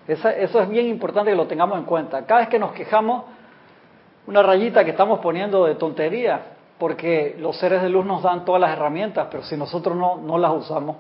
[0.07, 2.27] eso es bien importante que lo tengamos en cuenta.
[2.27, 3.25] Cada vez que nos quejamos,
[4.27, 6.43] una rayita que estamos poniendo de tontería,
[6.77, 10.37] porque los seres de luz nos dan todas las herramientas, pero si nosotros no, no
[10.37, 10.99] las usamos,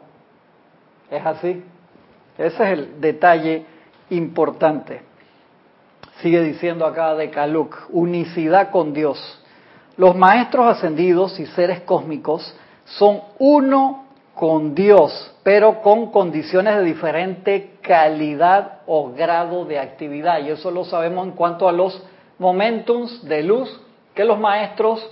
[1.11, 1.63] es así.
[2.39, 3.67] Ese es el detalle
[4.09, 5.03] importante.
[6.23, 9.37] Sigue diciendo acá de Kaluk, unicidad con Dios.
[10.01, 17.73] Los maestros ascendidos y seres cósmicos son uno con Dios, pero con condiciones de diferente
[17.83, 20.41] calidad o grado de actividad.
[20.41, 22.03] Y eso lo sabemos en cuanto a los
[22.39, 23.79] momentums de luz
[24.15, 25.07] que los maestros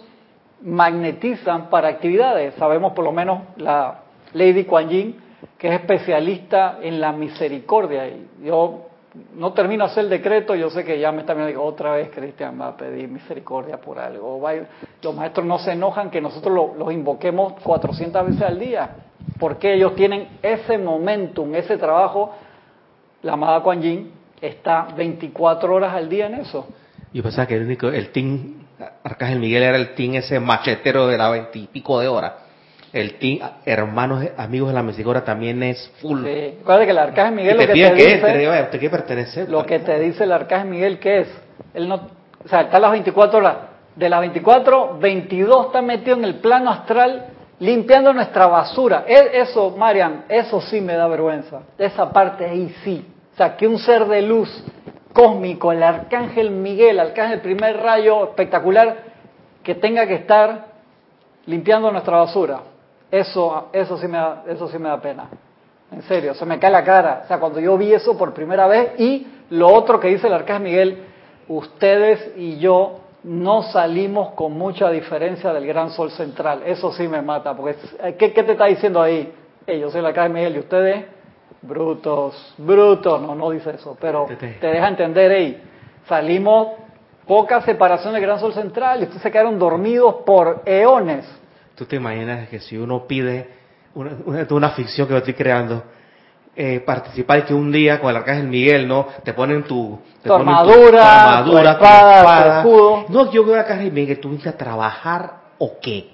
[0.63, 2.55] magnetizan para actividades.
[2.55, 3.99] Sabemos por lo menos la
[4.33, 5.21] Lady Kuan Yin,
[5.59, 8.09] que es especialista en la misericordia.
[8.09, 8.87] Y yo
[9.35, 12.69] no hacer el decreto, yo sé que ya me está viendo, otra vez Cristian va
[12.69, 14.41] a pedir misericordia por algo.
[15.03, 18.91] Los maestros no se enojan que nosotros los invoquemos 400 veces al día,
[19.39, 22.35] porque ellos tienen ese momentum, ese trabajo.
[23.23, 26.69] La amada Kuan Yin está 24 horas al día en eso.
[27.13, 28.59] Yo pensaba que el único, el team
[29.03, 32.33] Arcángel Miguel era el team ese machetero de la veintipico de horas.
[32.93, 36.25] El team hermanos, amigos de la misericordia también es full.
[36.25, 36.55] Sí.
[36.59, 39.47] Recuerda que el Arcángel Miguel lo que te dice, ¿Usted qué pertenece?
[39.47, 41.29] Lo que te dice el Arcángel Miguel, ¿qué es?
[41.75, 41.97] Él no,
[42.45, 43.57] o sea, está las 24 horas.
[43.95, 47.27] De las 24, 22 está metido en el plano astral
[47.59, 49.05] limpiando nuestra basura.
[49.07, 51.63] E, eso, Marian, eso sí me da vergüenza.
[51.77, 53.05] Esa parte ahí sí.
[53.35, 54.65] O sea, que un ser de luz
[55.13, 58.97] cósmico, el arcángel Miguel, arcángel primer rayo espectacular,
[59.63, 60.67] que tenga que estar
[61.47, 62.61] limpiando nuestra basura.
[63.11, 65.29] Eso, eso, sí me da, eso sí me da pena.
[65.91, 67.23] En serio, se me cae la cara.
[67.25, 70.35] O sea, cuando yo vi eso por primera vez y lo otro que dice el
[70.35, 71.05] arcángel Miguel,
[71.49, 76.63] ustedes y yo no salimos con mucha diferencia del gran sol central.
[76.67, 77.77] Eso sí me mata, porque
[78.19, 79.33] ¿qué, qué te está diciendo ahí?
[79.67, 81.05] yo soy el arcángel Miguel y ustedes
[81.63, 85.63] brutos, brutos, no, no dice eso, pero te deja entender, hey,
[86.07, 86.69] salimos
[87.27, 91.27] poca separación del gran sol central y ustedes se quedaron dormidos por eones.
[91.79, 93.49] ¿Tú te imaginas que si uno pide
[93.95, 94.11] una,
[94.51, 95.85] una, ficción que yo estoy creando,
[96.57, 99.07] eh, participar que un día con el arcángel Miguel, ¿no?
[99.23, 103.07] Te ponen tu, tu armadura, tu, espada, escudo.
[103.11, 106.11] No, yo veo al arcángel Miguel, ¿tú viniste a trabajar o qué?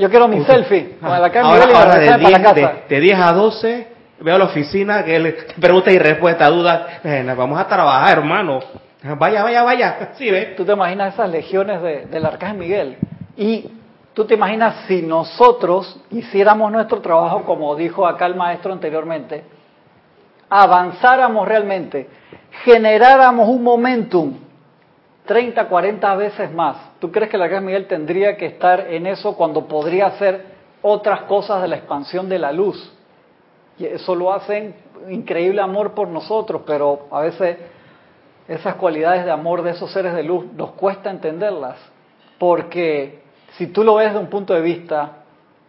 [0.00, 2.54] yo, quiero mi selfie con el arcángel Miguel y ahora de, para la casa.
[2.88, 3.88] De, de 10 a 12
[4.22, 7.00] veo a la oficina que él pregunta y respuesta, duda,
[7.36, 8.58] vamos a trabajar, hermano.
[9.04, 10.10] Vaya, vaya, vaya.
[10.18, 10.56] Sí, ¿ves?
[10.56, 12.96] Tú te imaginas esas legiones de, del Arcángel Miguel.
[13.36, 13.70] Y
[14.14, 19.44] tú te imaginas si nosotros hiciéramos nuestro trabajo, como dijo acá el maestro anteriormente,
[20.48, 22.08] avanzáramos realmente,
[22.64, 24.34] generáramos un momentum
[25.26, 26.76] 30, 40 veces más.
[26.98, 30.44] ¿Tú crees que el Arcángel Miguel tendría que estar en eso cuando podría hacer
[30.82, 32.92] otras cosas de la expansión de la luz?
[33.78, 34.74] Y eso lo hacen
[35.08, 37.58] increíble amor por nosotros, pero a veces
[38.48, 41.76] esas cualidades de amor de esos seres de luz nos cuesta entenderlas,
[42.38, 43.19] porque
[43.56, 45.12] si tú lo ves de un punto de vista,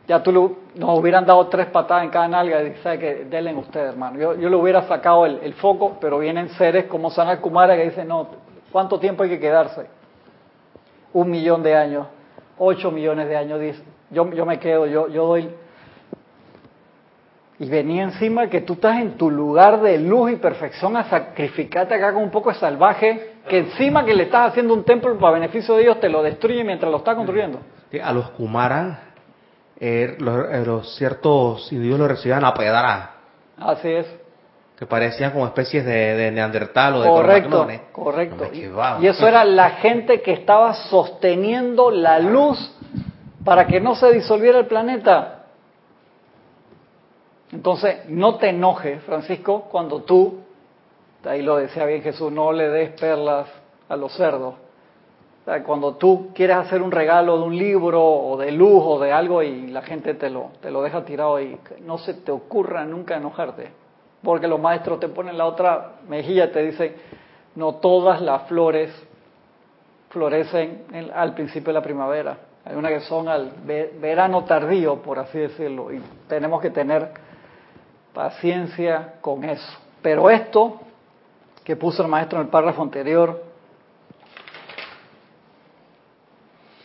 [0.07, 0.31] ya tú
[0.75, 4.19] nos hubieran dado tres patadas en cada nalga y dices que denle ustedes, hermano.
[4.19, 8.07] Yo, yo le hubiera sacado el, foco, pero vienen seres como Sanal Kumara que dicen,
[8.07, 8.27] no,
[8.71, 9.87] ¿cuánto tiempo hay que quedarse?
[11.13, 12.07] Un millón de años,
[12.57, 13.59] ocho millones de años,
[14.09, 15.49] yo, yo me quedo, yo, yo doy
[17.61, 21.93] y venía encima que tú estás en tu lugar de luz y perfección a sacrificarte
[21.93, 25.33] acá con un poco de salvaje, que encima que le estás haciendo un templo para
[25.33, 27.59] beneficio de ellos te lo destruye mientras lo está construyendo.
[28.03, 29.11] A los Kumara,
[29.79, 33.11] eh, eh, los, ciertos individuos lo recibían a pedra.
[33.57, 34.07] Así es.
[34.77, 38.49] Que parecían como especies de, neandertal o de Correcto, correcto.
[38.99, 42.75] y eso era la gente que estaba sosteniendo la luz
[43.43, 45.45] para que no se disolviera el planeta.
[47.51, 50.39] Entonces, no te enojes, Francisco, cuando tú,
[51.25, 53.47] ahí lo decía bien Jesús, no le des perlas
[53.89, 54.55] a los cerdos.
[55.65, 59.43] cuando tú quieres hacer un regalo de un libro o de luz o de algo
[59.43, 63.17] y la gente te lo, te lo deja tirado ahí, no se te ocurra nunca
[63.17, 63.69] enojarte.
[64.23, 66.95] Porque los maestros te ponen la otra mejilla, te dicen,
[67.55, 68.91] no todas las flores
[70.09, 72.37] florecen al principio de la primavera.
[72.63, 77.09] Hay una que son al verano tardío, por así decirlo, y tenemos que tener
[78.13, 79.79] paciencia con eso.
[80.03, 80.79] Pero esto
[81.63, 83.51] que puso el maestro en el párrafo anterior,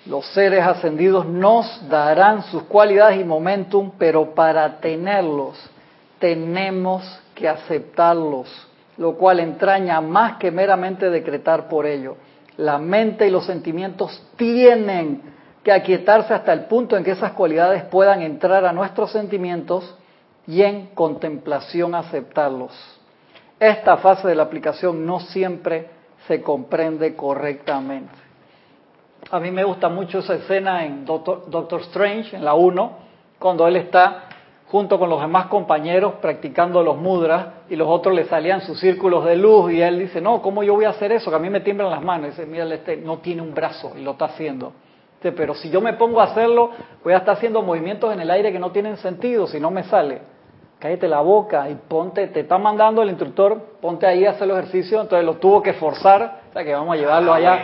[0.06, 5.58] los seres ascendidos nos darán sus cualidades y momentum, pero para tenerlos
[6.20, 7.02] tenemos
[7.34, 8.48] que aceptarlos,
[8.96, 12.16] lo cual entraña más que meramente decretar por ello.
[12.56, 15.22] La mente y los sentimientos tienen
[15.62, 19.96] que aquietarse hasta el punto en que esas cualidades puedan entrar a nuestros sentimientos
[20.46, 22.72] y en contemplación aceptarlos.
[23.58, 25.88] Esta fase de la aplicación no siempre
[26.26, 28.12] se comprende correctamente.
[29.30, 32.92] A mí me gusta mucho esa escena en Doctor, Strange, en la 1,
[33.38, 34.24] cuando él está
[34.66, 39.24] junto con los demás compañeros practicando los mudras y los otros le salían sus círculos
[39.24, 41.30] de luz y él dice, no, ¿cómo yo voy a hacer eso?
[41.30, 42.26] Que a mí me tiemblan las manos.
[42.26, 44.74] Y dice, mira, este no tiene un brazo y lo está haciendo.
[45.22, 48.52] pero si yo me pongo a hacerlo, voy a estar haciendo movimientos en el aire
[48.52, 50.35] que no tienen sentido, si no me sale
[50.78, 54.58] cállate la boca y ponte, te está mandando el instructor, ponte ahí a hacer los
[54.58, 57.58] ejercicios, entonces lo tuvo que forzar, o sea que vamos a llevarlo ah, allá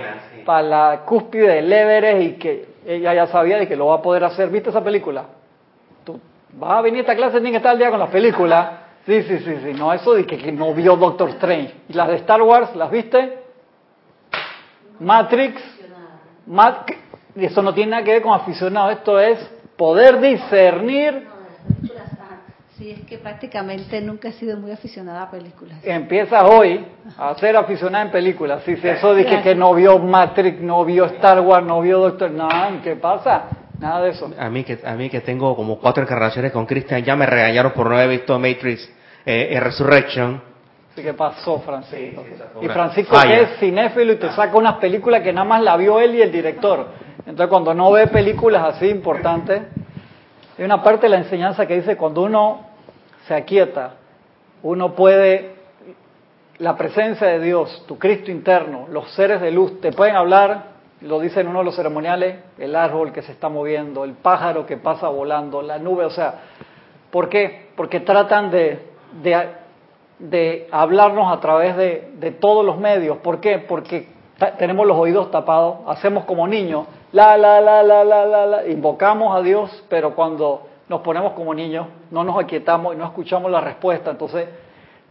[0.45, 4.03] para la cúspide del Everest y que ella ya sabía de que lo va a
[4.03, 4.49] poder hacer.
[4.49, 5.25] ¿Viste esa película?
[6.05, 6.19] Tú
[6.55, 8.71] vas a venir a esta clase, tienes que estar al día con las películas.
[9.07, 11.75] Sí, sí, sí, sí, no, eso de que, que no vio Doctor Strange.
[11.89, 13.39] ¿Y las de Star Wars, las viste?
[15.01, 15.61] Matrix,
[17.35, 19.39] y eso no tiene nada que ver con aficionado, esto es
[19.77, 21.27] poder discernir
[22.83, 25.79] Sí, es que prácticamente nunca he sido muy aficionada a películas.
[25.85, 26.85] Empiezas hoy
[27.17, 28.65] a ser aficionada en películas.
[28.65, 32.33] Si eso dije que no vio Matrix, no vio Star Wars, no vio Doctor...
[32.33, 32.49] No,
[32.83, 33.45] ¿qué pasa?
[33.79, 34.29] Nada de eso.
[34.37, 37.71] A mí que, a mí que tengo como cuatro encarnaciones con Christian, ya me regañaron
[37.71, 38.93] por no haber visto Matrix
[39.25, 40.43] eh, Resurrection.
[40.97, 42.25] ¿Qué pasó, Francisco?
[42.61, 46.01] y Francisco que es cinéfilo y te saca unas películas que nada más la vio
[46.01, 46.89] él y el director.
[47.19, 49.63] Entonces cuando no ve películas así importantes,
[50.59, 52.72] hay una parte de la enseñanza que dice cuando uno
[53.27, 53.95] se aquieta,
[54.63, 55.55] uno puede,
[56.59, 61.19] la presencia de Dios, tu Cristo interno, los seres de luz, te pueden hablar, lo
[61.21, 64.77] dice en uno de los ceremoniales, el árbol que se está moviendo, el pájaro que
[64.77, 66.35] pasa volando, la nube, o sea,
[67.11, 67.71] ¿por qué?
[67.77, 68.79] Porque tratan de,
[70.19, 73.19] de, hablarnos a través de, de todos los medios.
[73.19, 73.59] ¿Por qué?
[73.59, 74.09] Porque
[74.59, 79.37] tenemos los oídos tapados, hacemos como niños, la, la, la, la, la, la, la, invocamos
[79.37, 83.61] a Dios, pero cuando nos ponemos como niños, no nos aquietamos y no escuchamos la
[83.61, 84.11] respuesta.
[84.11, 84.49] Entonces,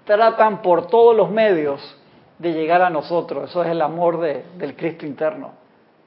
[0.06, 1.98] tratan por todos los medios
[2.40, 3.50] de llegar a nosotros.
[3.50, 5.52] Eso es el amor del Cristo interno.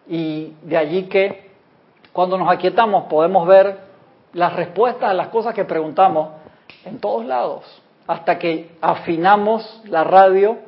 [0.07, 1.51] Y de allí que
[2.13, 3.79] cuando nos aquietamos podemos ver
[4.33, 6.31] las respuestas a las cosas que preguntamos
[6.85, 7.83] en todos lados.
[8.07, 10.59] Hasta que afinamos la radio.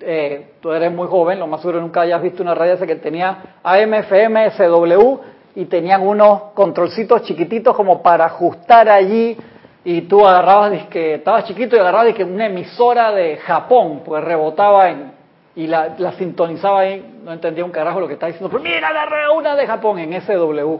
[0.00, 2.96] Eh, tú eres muy joven, lo más seguro nunca hayas visto una radio esa que
[2.96, 5.18] tenía AM, FM, SW
[5.54, 9.36] y tenían unos controlcitos chiquititos como para ajustar allí
[9.84, 14.90] y tú agarrabas, que estabas chiquito y agarrabas que una emisora de Japón, pues rebotaba
[14.90, 15.12] en,
[15.56, 18.88] y la, la, sintonizaba ahí, no entendía un carajo lo que estaba diciendo, pero mira,
[18.88, 20.78] agarré una de Japón en SW.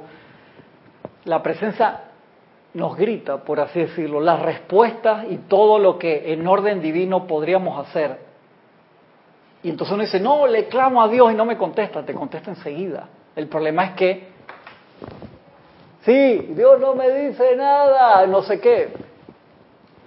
[1.24, 2.00] La presencia
[2.74, 7.86] nos grita, por así decirlo, las respuestas y todo lo que en orden divino podríamos
[7.86, 8.18] hacer.
[9.62, 12.50] Y entonces uno dice, no, le clamo a Dios y no me contesta, te contesta
[12.50, 13.08] enseguida.
[13.36, 14.28] El problema es que
[16.04, 18.88] Sí, Dios no me dice nada, no sé qué.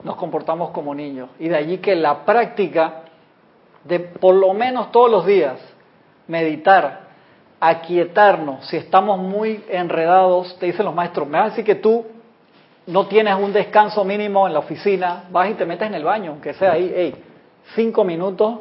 [0.04, 1.30] Nos comportamos como niños.
[1.40, 3.04] Y de allí que la práctica
[3.84, 5.60] de por lo menos todos los días
[6.28, 7.02] meditar,
[7.60, 12.06] aquietarnos, si estamos muy enredados, te dicen los maestros, me vas a decir que tú
[12.88, 16.32] no tienes un descanso mínimo en la oficina, vas y te metes en el baño,
[16.32, 17.16] aunque sea ahí, hey,
[17.76, 18.60] cinco minutos,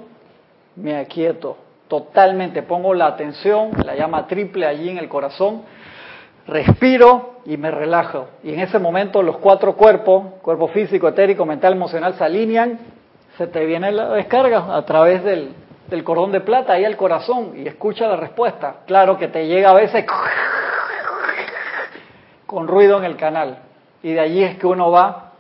[0.77, 1.57] me aquieto
[1.89, 5.63] totalmente, pongo la atención, la llama triple allí en el corazón
[6.47, 8.29] respiro y me relajo.
[8.43, 12.79] Y en ese momento los cuatro cuerpos, cuerpo físico, etérico, mental, emocional, se alinean,
[13.37, 15.55] se te viene la descarga a través del,
[15.89, 18.77] del cordón de plata ahí al corazón y escucha la respuesta.
[18.87, 20.05] Claro que te llega a veces
[22.47, 23.59] con ruido en el canal.
[24.03, 25.33] Y de allí es que uno va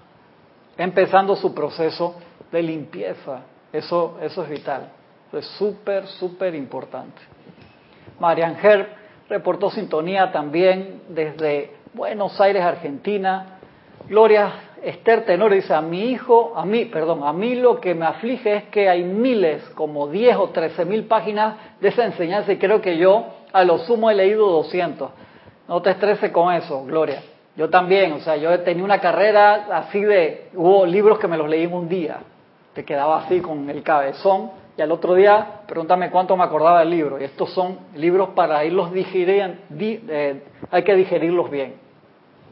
[0.78, 2.16] empezando su proceso
[2.50, 3.40] de limpieza.
[3.72, 4.90] Eso, eso es vital.
[5.32, 7.20] es súper, súper importante.
[8.20, 8.86] Marian Herb
[9.32, 13.60] reportó sintonía también desde Buenos Aires, Argentina.
[14.06, 14.52] Gloria
[14.82, 18.56] Esther Tenor dice, a mi hijo, a mí, perdón, a mí lo que me aflige
[18.56, 22.82] es que hay miles, como 10 o 13 mil páginas de esa enseñanza y creo
[22.82, 23.24] que yo
[23.54, 25.10] a lo sumo he leído 200.
[25.66, 27.22] No te estreses con eso, Gloria.
[27.56, 31.48] Yo también, o sea, yo tenía una carrera así de, hubo libros que me los
[31.48, 32.18] leí en un día,
[32.74, 36.90] te quedaba así con el cabezón y al otro día pregúntame cuánto me acordaba del
[36.90, 37.20] libro.
[37.20, 41.74] Y estos son libros para irlos digiriendo, eh, hay que digerirlos bien.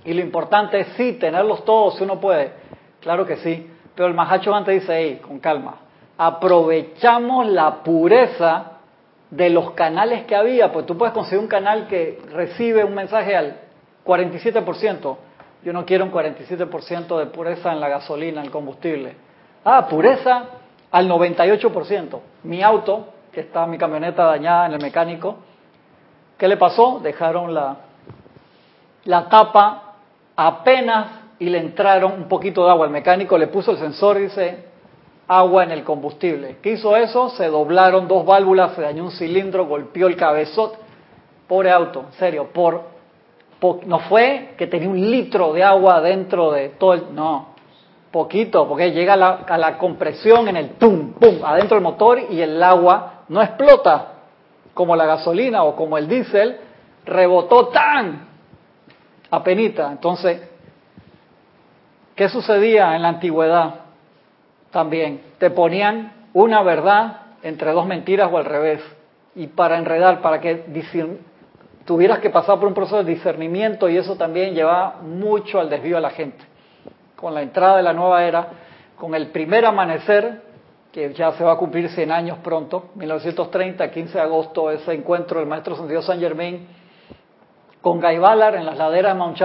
[0.04, 2.52] Y lo importante es sí, tenerlos todos si uno puede,
[3.00, 5.76] claro que sí, pero el Mahacho antes dice, hey, con calma,
[6.16, 8.72] aprovechamos la pureza
[9.30, 13.36] de los canales que había, pues tú puedes conseguir un canal que recibe un mensaje
[13.36, 13.56] al
[14.04, 15.16] 47%.
[15.62, 19.14] Yo no quiero un 47% de pureza en la gasolina, en el combustible.
[19.64, 20.44] Ah, pureza
[20.91, 22.20] al 98%.
[22.45, 25.36] Mi auto, que está mi camioneta dañada en el mecánico,
[26.36, 27.01] ¿qué le pasó?
[27.03, 27.76] Dejaron la,
[29.05, 29.95] la tapa
[30.36, 31.07] apenas
[31.38, 32.86] y le entraron un poquito de agua.
[32.86, 34.64] El mecánico le puso el sensor y dice
[35.28, 36.59] agua en el combustible.
[36.61, 37.30] ¿Qué hizo eso?
[37.30, 40.76] Se doblaron dos válvulas, se dañó un cilindro, golpeó el cabezot.
[41.47, 43.01] Pobre auto, en serio, por
[43.86, 47.14] no fue que tenía un litro de agua dentro de todo el...
[47.14, 47.49] No,
[48.11, 52.62] poquito, porque llega a la, compresión en el pum, pum, adentro del motor y el
[52.62, 54.14] agua no explota
[54.74, 56.58] como la gasolina o como el diésel,
[57.04, 58.28] rebotó tan
[59.30, 59.90] apenita.
[59.92, 60.42] Entonces,
[62.14, 63.74] ¿qué sucedía en la antigüedad?
[64.70, 68.80] También te ponían una verdad entre dos mentiras o al revés.
[69.34, 70.64] Y para enredar, para que
[71.84, 75.96] tuvieras que pasar por un proceso de discernimiento y eso también lleva mucho al desvío
[75.96, 76.49] de la gente.
[77.20, 78.48] Con la entrada de la nueva era,
[78.96, 80.42] con el primer amanecer,
[80.92, 85.38] que ya se va a cumplir 100 años pronto, 1930, 15 de agosto, ese encuentro
[85.38, 86.66] del maestro Santiago San Germain
[87.80, 89.38] con Guy Ballard en las laderas de Mount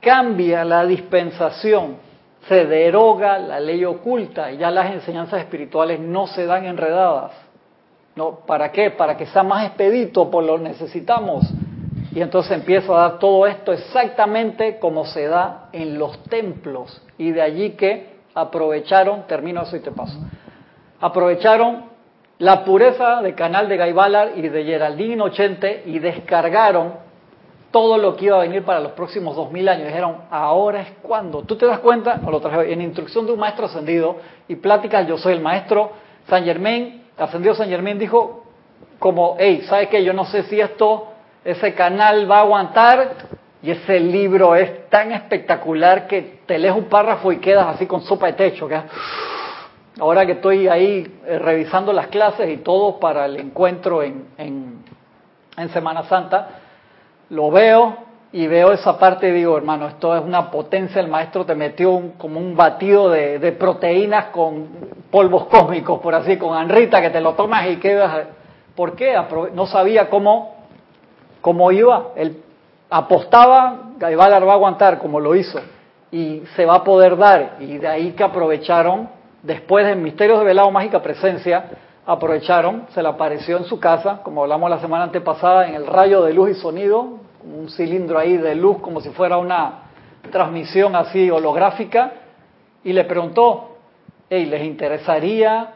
[0.00, 1.96] cambia la dispensación,
[2.48, 7.32] se deroga la ley oculta y ya las enseñanzas espirituales no se dan enredadas
[8.16, 8.40] ¿No?
[8.46, 8.90] ¿Para qué?
[8.90, 11.44] Para que sea más expedito, por lo necesitamos.
[12.12, 17.02] Y entonces empieza a dar todo esto exactamente como se da en los templos.
[17.18, 20.18] Y de allí que aprovecharon, termino eso y te paso,
[21.00, 21.90] aprovecharon
[22.38, 26.94] la pureza del canal de Gaibalar y de Geraldine Inocente y descargaron
[27.70, 29.86] todo lo que iba a venir para los próximos dos mil años.
[29.86, 31.42] Dijeron, ahora es cuando.
[31.42, 34.16] Tú te das cuenta, no lo traje en instrucción de un maestro ascendido
[34.48, 35.92] y pláticas, yo soy el maestro
[36.28, 38.44] San Germain ascendió San Germán dijo
[38.98, 40.04] como, hey, ¿sabes qué?
[40.04, 41.09] Yo no sé si esto,
[41.44, 43.14] ese canal va a aguantar
[43.62, 48.02] y ese libro es tan espectacular que te lees un párrafo y quedas así con
[48.02, 48.68] sopa de techo.
[50.00, 54.80] Ahora que estoy ahí eh, revisando las clases y todo para el encuentro en, en,
[55.74, 56.48] Semana Santa,
[57.28, 57.98] lo veo
[58.32, 62.12] y veo esa parte y digo, hermano, esto es una potencia, el maestro te metió
[62.16, 64.68] como un batido de, proteínas con
[65.10, 68.28] polvos cósmicos, por así, con anrita, que te lo tomas y quedas...
[68.74, 69.14] ¿Por qué?
[69.52, 70.59] No sabía cómo,
[71.40, 72.08] cómo iba.
[72.16, 72.42] Él
[72.88, 75.60] apostaba, Gaibalar va a aguantar como lo hizo
[76.10, 77.56] y se va a poder dar.
[77.60, 79.08] Y de ahí que aprovecharon,
[79.42, 81.64] después de Misterios de Velado Mágica Presencia,
[82.06, 86.22] aprovecharon, se le apareció en su casa, como hablamos la semana antepasada, en el rayo
[86.22, 89.84] de luz y sonido, un cilindro ahí de luz como si fuera una
[90.30, 92.12] transmisión así holográfica
[92.84, 93.76] y le preguntó,
[94.28, 95.72] hey, ¿les interesaría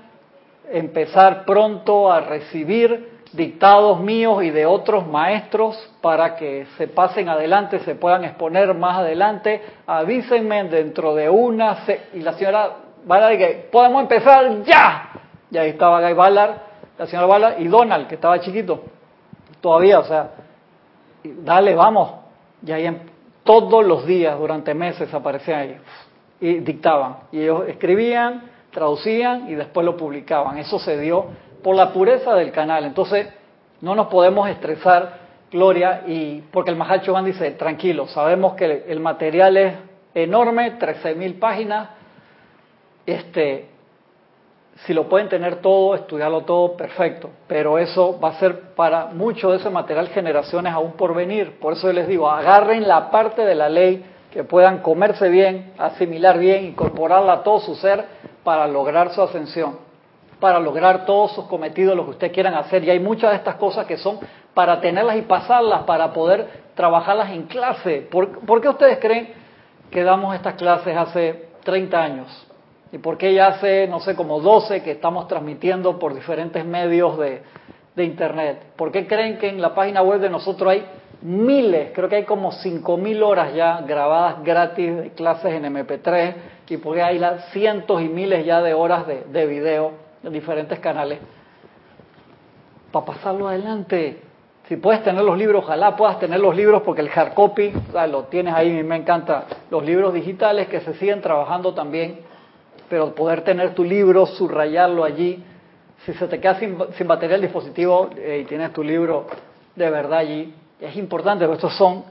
[0.70, 7.80] empezar pronto a recibir dictados míos y de otros maestros para que se pasen adelante,
[7.80, 9.62] se puedan exponer más adelante?
[9.86, 11.78] Avísenme dentro de una...
[12.12, 12.70] Y la señora
[13.04, 15.10] Ballard que podemos empezar ya.
[15.50, 16.54] Y ahí estaba Guy Ballard,
[16.98, 18.84] la señora Ballard y Donald, que estaba chiquito.
[19.60, 20.30] Todavía, o sea,
[21.22, 22.12] dale, vamos.
[22.64, 23.00] Y ahí
[23.44, 25.76] todos los días, durante meses, aparecían ahí
[26.40, 27.16] y dictaban.
[27.32, 30.58] Y ellos escribían, traducían y después lo publicaban.
[30.58, 31.26] Eso se dio
[31.64, 32.84] por la pureza del canal.
[32.84, 33.26] Entonces,
[33.80, 39.00] no nos podemos estresar, Gloria, y porque el Mahal Choban dice, tranquilo, sabemos que el
[39.00, 39.74] material es
[40.14, 41.88] enorme, 13.000 páginas,
[43.06, 43.68] este,
[44.84, 47.30] si lo pueden tener todo, estudiarlo todo, perfecto.
[47.46, 51.58] Pero eso va a ser para mucho de ese material generaciones aún por venir.
[51.60, 56.38] Por eso les digo, agarren la parte de la ley que puedan comerse bien, asimilar
[56.38, 58.04] bien, incorporarla a todo su ser
[58.42, 59.78] para lograr su ascensión,
[60.40, 62.84] para lograr todos sus cometidos, lo que ustedes quieran hacer.
[62.84, 64.18] Y hay muchas de estas cosas que son
[64.52, 68.06] para tenerlas y pasarlas, para poder trabajarlas en clase.
[68.10, 69.34] ¿Por, ¿por qué ustedes creen
[69.90, 72.46] que damos estas clases hace 30 años?
[72.92, 77.18] ¿Y por qué ya hace, no sé, como 12 que estamos transmitiendo por diferentes medios
[77.18, 77.42] de,
[77.96, 78.72] de Internet?
[78.76, 80.86] ¿Por qué creen que en la página web de nosotros hay
[81.22, 86.34] miles, creo que hay como 5.000 horas ya grabadas gratis de clases en MP3
[86.68, 87.20] y porque hay
[87.50, 91.18] cientos y miles ya de horas de, de video en diferentes canales.
[92.90, 94.20] Para pasarlo adelante,
[94.68, 97.72] si puedes tener los libros, ojalá puedas tener los libros porque el hard copy,
[98.10, 99.44] lo tienes ahí, me encanta.
[99.70, 102.20] Los libros digitales que se siguen trabajando también,
[102.88, 105.44] pero poder tener tu libro, subrayarlo allí.
[106.06, 109.26] Si se te queda sin, sin batería el dispositivo y tienes tu libro
[109.74, 112.04] de verdad allí, es importante, porque estos son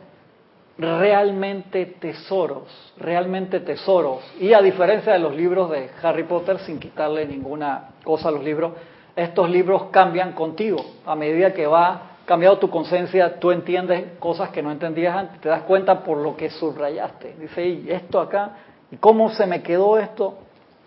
[0.77, 4.23] realmente tesoros, realmente tesoros.
[4.39, 8.43] Y a diferencia de los libros de Harry Potter, sin quitarle ninguna cosa a los
[8.43, 8.73] libros,
[9.15, 10.83] estos libros cambian contigo.
[11.05, 15.49] A medida que va cambiando tu conciencia, tú entiendes cosas que no entendías antes, te
[15.49, 17.35] das cuenta por lo que subrayaste.
[17.39, 18.51] Dice, y esto acá,
[18.89, 20.39] y cómo se me quedó esto,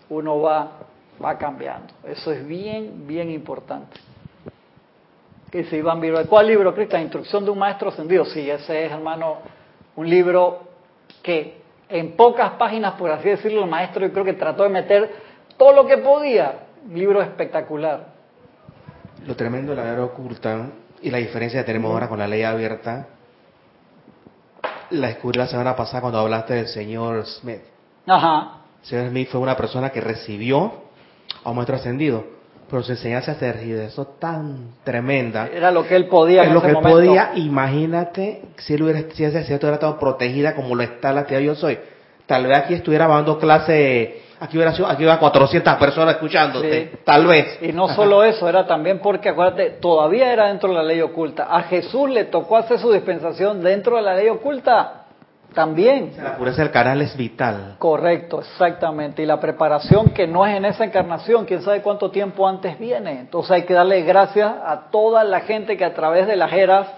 [0.08, 0.72] uno va,
[1.22, 1.92] va cambiando.
[2.04, 3.98] Eso es bien, bien importante
[5.56, 6.24] dice Iván Viro.
[6.26, 7.02] ¿Cuál libro, Cristian?
[7.02, 8.24] Instrucción de un maestro ascendido.
[8.24, 9.38] Sí, ese es, hermano,
[9.96, 10.60] un libro
[11.22, 15.14] que en pocas páginas, por así decirlo, el maestro yo creo que trató de meter
[15.56, 16.66] todo lo que podía.
[16.86, 18.06] Un libro espectacular.
[19.26, 20.68] Lo tremendo de la ley oculta
[21.02, 23.08] y la diferencia que tenemos ahora con la ley abierta,
[24.90, 27.62] la descubrí la semana pasada cuando hablaste del señor Smith.
[28.06, 28.60] Ajá.
[28.82, 30.72] El señor Smith fue una persona que recibió
[31.42, 32.35] a un maestro ascendido
[32.68, 35.48] pero su enseñanza eso tan tremenda.
[35.52, 36.42] Era lo que él podía.
[36.42, 37.32] Es lo que él podía.
[37.36, 41.54] Imagínate si él hubiera, si ese hubiera estado protegida como lo está la tía yo
[41.54, 41.78] soy.
[42.26, 46.98] Tal vez aquí estuviera dando clase, aquí hubiera sido, aquí hubiera 400 personas escuchándote.
[47.04, 47.58] Tal vez.
[47.62, 51.46] Y no solo eso, era también porque, acuérdate, todavía era dentro de la ley oculta.
[51.48, 55.05] A Jesús le tocó hacer su dispensación dentro de la ley oculta.
[55.56, 56.12] También.
[56.22, 57.76] La pureza del canal es vital.
[57.78, 59.22] Correcto, exactamente.
[59.22, 63.20] Y la preparación que no es en esa encarnación, quién sabe cuánto tiempo antes viene.
[63.20, 66.88] Entonces hay que darle gracias a toda la gente que a través de las eras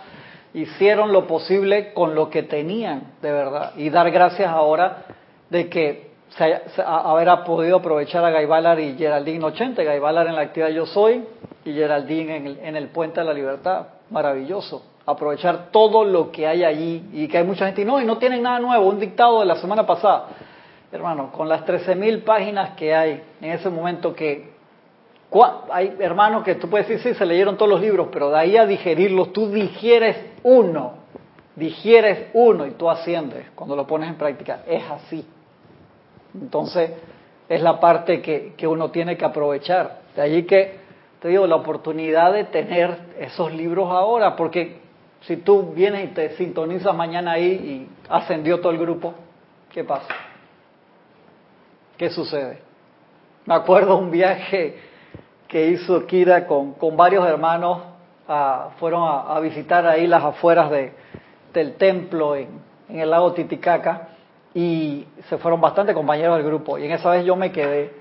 [0.54, 3.74] hicieron lo posible con lo que tenían, de verdad.
[3.76, 5.04] Y dar gracias ahora
[5.50, 10.70] de que se, haber podido aprovechar a Gaibalar y Geraldine 80, Gaibalar en la actividad
[10.70, 11.24] Yo Soy
[11.64, 13.86] y Geraldine en el, en el Puente de la Libertad.
[14.10, 18.04] Maravilloso aprovechar todo lo que hay allí y que hay mucha gente y no, y
[18.04, 20.26] no tienen nada nuevo, un dictado de la semana pasada.
[20.92, 24.50] Hermano, con las 13.000 páginas que hay en ese momento que
[25.70, 28.56] hay hermanos que tú puedes decir, sí, se leyeron todos los libros, pero de ahí
[28.58, 30.92] a digerirlos, tú digieres uno,
[31.56, 34.60] digieres uno y tú asciendes cuando lo pones en práctica.
[34.66, 35.26] Es así.
[36.34, 36.90] Entonces,
[37.48, 40.00] es la parte que, que uno tiene que aprovechar.
[40.14, 40.80] De allí que
[41.20, 44.87] te digo, la oportunidad de tener esos libros ahora, porque
[45.28, 49.12] si tú vienes y te sintonizas mañana ahí y ascendió todo el grupo,
[49.70, 50.08] ¿qué pasa?
[51.98, 52.62] ¿Qué sucede?
[53.44, 54.78] Me acuerdo un viaje
[55.46, 57.82] que hizo Kira con, con varios hermanos,
[58.78, 60.94] fueron a, visitar ahí las afueras de,
[61.52, 62.48] del templo en,
[62.88, 64.08] en el lago Titicaca
[64.54, 66.78] y se fueron bastante compañeros del grupo.
[66.78, 67.92] Y en esa vez yo me quedé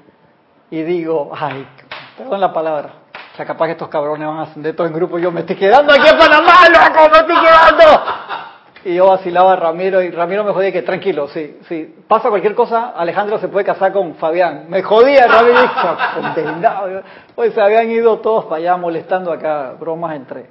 [0.71, 1.67] y digo, ay,
[2.17, 2.93] perdón la palabra,
[3.37, 5.93] sea, capaz que estos cabrones van a ascender todo en grupo yo me estoy quedando
[5.93, 8.03] aquí en Panamá, loco, me estoy quedando.
[8.83, 11.95] Y yo vacilaba a Ramiro y Ramiro me jodía que tranquilo, sí, sí.
[12.07, 14.65] Pasa cualquier cosa, Alejandro se puede casar con Fabián.
[14.69, 20.49] Me jodía Ramiro y Pues se habían ido todos para allá molestando acá, bromas entre,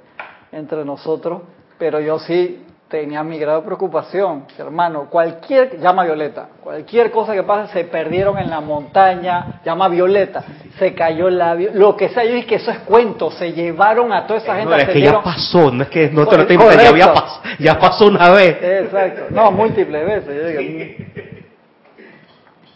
[0.51, 1.41] entre nosotros.
[1.77, 7.43] Pero yo sí tenía mi grado de preocupación, hermano, cualquier, llama Violeta, cualquier cosa que
[7.43, 10.43] pase, se perdieron en la montaña, llama Violeta,
[10.79, 14.13] se cayó el labio, lo que sea, yo dije que eso es cuento, se llevaron
[14.13, 14.69] a toda esa gente.
[14.69, 17.41] No, es que ya pasó, no es que no te lo estoy ya, había pasado,
[17.59, 18.57] ya pasó una vez.
[18.61, 21.05] Exacto, no, múltiples veces, yo digo,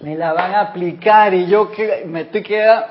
[0.02, 2.88] me la van a aplicar y yo que me estoy quedando,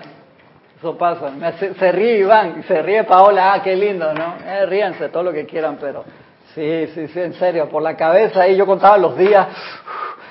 [0.78, 4.36] eso pasa, se, ríe Iván, se ríe Paola, ah, qué lindo, ¿no?
[4.46, 6.06] Eh, ríanse todo lo que quieran, pero
[6.54, 9.46] Sí, sí, sí, en serio, por la cabeza ahí yo contaba los días,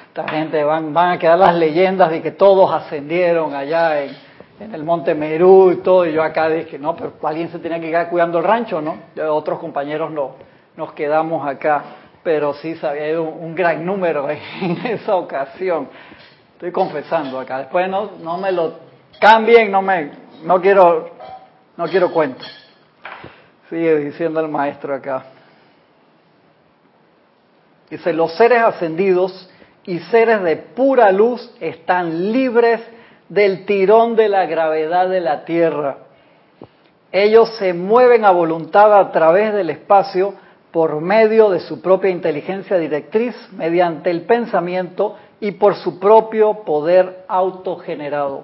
[0.08, 4.84] esta gente van, van a quedar las leyendas de que todos ascendieron allá en, el
[4.84, 8.10] Monte Merú y todo, y yo acá dije, no, pero alguien se tenía que quedar
[8.10, 8.98] cuidando el rancho, ¿no?
[9.30, 10.36] otros compañeros no,
[10.76, 11.84] nos quedamos acá,
[12.24, 14.28] pero sí había ido un, gran número
[14.62, 15.88] en esa ocasión.
[16.56, 18.90] Estoy confesando acá, después no, no me lo
[19.20, 20.12] Cambien, no me,
[20.44, 21.10] no quiero,
[21.76, 22.46] no quiero cuento.
[23.70, 25.26] Sigue diciendo el maestro acá.
[27.90, 29.50] Dice, los seres ascendidos
[29.86, 32.82] y seres de pura luz están libres
[33.30, 35.98] del tirón de la gravedad de la Tierra.
[37.12, 40.36] Ellos se mueven a voluntad a través del espacio
[40.72, 47.24] por medio de su propia inteligencia directriz, mediante el pensamiento y por su propio poder
[47.28, 48.44] autogenerado.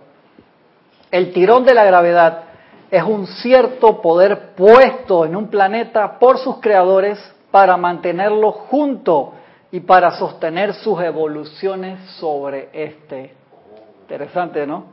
[1.12, 2.43] El tirón de la gravedad
[2.89, 7.20] es un cierto poder puesto en un planeta por sus creadores
[7.56, 9.32] para mantenerlo junto
[9.72, 13.34] y para sostener sus evoluciones sobre este.
[14.01, 14.88] Interesante, ¿no?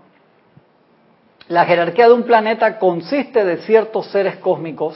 [1.49, 4.95] La jerarquía de un planeta consiste de ciertos seres cósmicos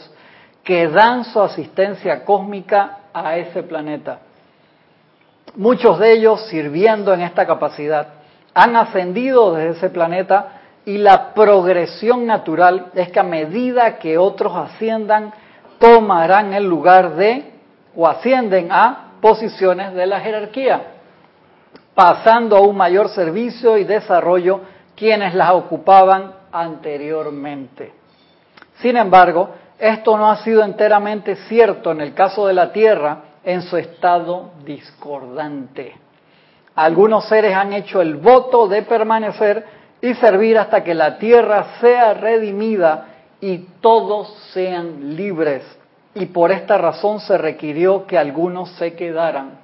[0.62, 4.20] que dan su asistencia cósmica a ese planeta.
[5.56, 8.10] Muchos de ellos sirviendo en esta capacidad
[8.54, 14.54] han ascendido desde ese planeta y la progresión natural es que a medida que otros
[14.54, 15.32] asciendan,
[15.80, 17.55] tomarán el lugar de
[17.96, 20.82] o ascienden a posiciones de la jerarquía,
[21.94, 24.60] pasando a un mayor servicio y desarrollo
[24.94, 27.92] quienes las ocupaban anteriormente.
[28.80, 33.62] Sin embargo, esto no ha sido enteramente cierto en el caso de la Tierra en
[33.62, 35.94] su estado discordante.
[36.74, 39.64] Algunos seres han hecho el voto de permanecer
[40.00, 43.06] y servir hasta que la Tierra sea redimida
[43.40, 45.62] y todos sean libres.
[46.16, 49.58] Y por esta razón se requirió que algunos se quedaran.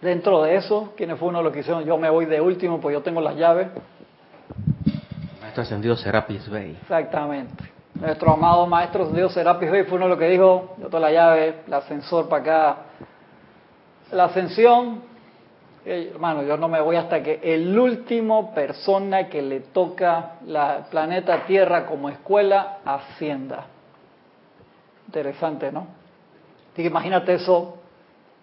[0.00, 1.84] Dentro de eso, ¿quiénes fue uno de los que hicieron?
[1.84, 3.66] Yo me voy de último, pues yo tengo las llaves.
[5.40, 6.78] Maestro ascendido Serapis Bey.
[6.82, 7.64] Exactamente.
[7.94, 11.10] Nuestro amado maestro Dios Serapis Bey fue uno de los que dijo, yo toda la
[11.10, 12.76] llave, el ascensor para acá.
[14.12, 15.02] La ascensión,
[15.84, 20.86] eh, hermano, yo no me voy hasta que el último persona que le toca la
[20.90, 23.66] planeta Tierra como escuela ascienda.
[25.12, 25.88] Interesante, ¿no?
[26.74, 27.76] Imagínate eso,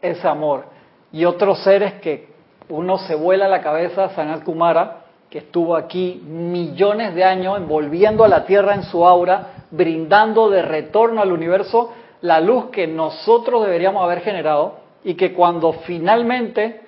[0.04, 0.66] ese amor.
[1.12, 2.30] Y otros seres que
[2.70, 8.28] uno se vuela la cabeza, Sanat Kumara, que estuvo aquí millones de años envolviendo a
[8.28, 11.92] la Tierra en su aura, brindando de retorno al universo
[12.22, 16.82] la luz que nosotros deberíamos haber generado y que cuando finalmente,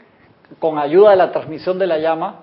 [0.60, 2.42] con ayuda de la transmisión de la llama,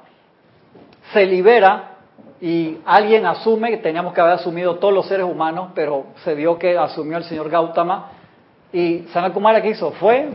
[1.12, 1.97] se libera
[2.40, 6.58] y alguien asume, que teníamos que haber asumido todos los seres humanos, pero se dio
[6.58, 8.12] que asumió el señor Gautama,
[8.72, 10.28] y Sanakumara que hizo fue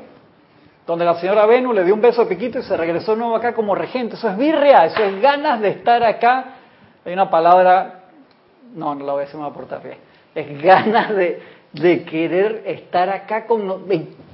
[0.85, 3.35] donde la señora Venus le dio un beso de piquito y se regresó de nuevo
[3.35, 4.15] acá como regente.
[4.15, 6.55] Eso es birria, eso es ganas de estar acá.
[7.05, 8.01] Hay una palabra,
[8.75, 9.97] no, no la voy a decir, me va a portar bien.
[10.35, 11.41] Es ganas de,
[11.71, 13.85] de querer estar acá con...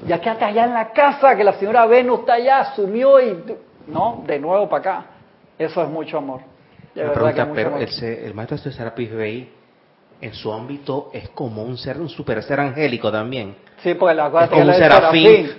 [0.08, 3.58] Ya quédate allá en la casa, que la señora Venus está allá, asumió y...
[3.88, 5.06] No, de nuevo para acá.
[5.58, 6.42] Eso es mucho amor.
[6.94, 9.50] Pregunta, pero El, maestro de Serapis Bey,
[10.22, 13.56] en su ámbito, es como un ser, un super ser angélico también.
[13.84, 15.50] Sí, porque la es como un serafín.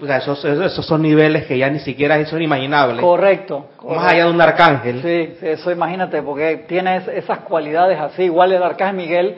[0.00, 3.00] O sea, esos, esos son niveles que ya ni siquiera son imaginables.
[3.00, 5.02] Correcto, Más allá de un arcángel.
[5.02, 9.36] Sí, eso imagínate, porque tiene esas cualidades así, igual el arcángel Miguel,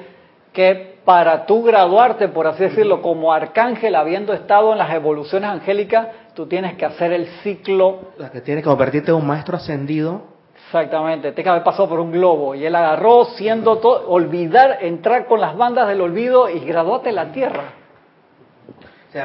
[0.54, 6.08] que para tú graduarte, por así decirlo, como arcángel, habiendo estado en las evoluciones angélicas,
[6.34, 8.12] tú tienes que hacer el ciclo.
[8.16, 10.35] La que tienes que convertirte en un maestro ascendido.
[10.66, 15.40] Exactamente, que haber pasado por un globo y él agarró siendo todo, olvidar, entrar con
[15.40, 17.62] las bandas del olvido y graduarte en la tierra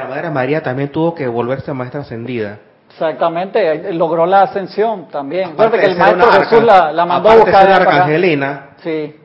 [0.00, 2.58] la Madre María también tuvo que volverse maestra ascendida.
[2.90, 5.52] Exactamente, logró la ascensión también.
[5.52, 7.66] Aparte que el maestro Jesús la, mandó a buscar.
[7.66, 8.70] De arcangelina.
[8.82, 9.16] Sí,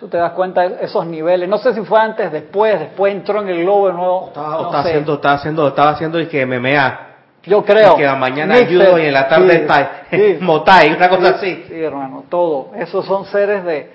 [0.00, 1.48] tú te das cuenta de esos niveles.
[1.48, 4.26] No sé si fue antes, después, después entró en el globo de nuevo.
[4.28, 7.11] Estaba, haciendo, estaba haciendo, estaba haciendo y que MMA.
[7.44, 7.96] Yo creo.
[7.96, 10.06] que a mañana ayudo y en la tarde está
[10.40, 11.64] Motai, una cosa así.
[11.68, 12.70] Sí, hermano, todo.
[12.76, 13.90] Esos son seres de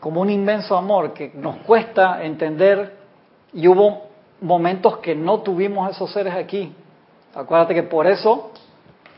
[0.00, 2.96] como un inmenso amor que nos cuesta entender
[3.52, 4.08] y hubo
[4.40, 6.72] momentos que no tuvimos esos seres aquí.
[7.34, 8.52] Acuérdate que por eso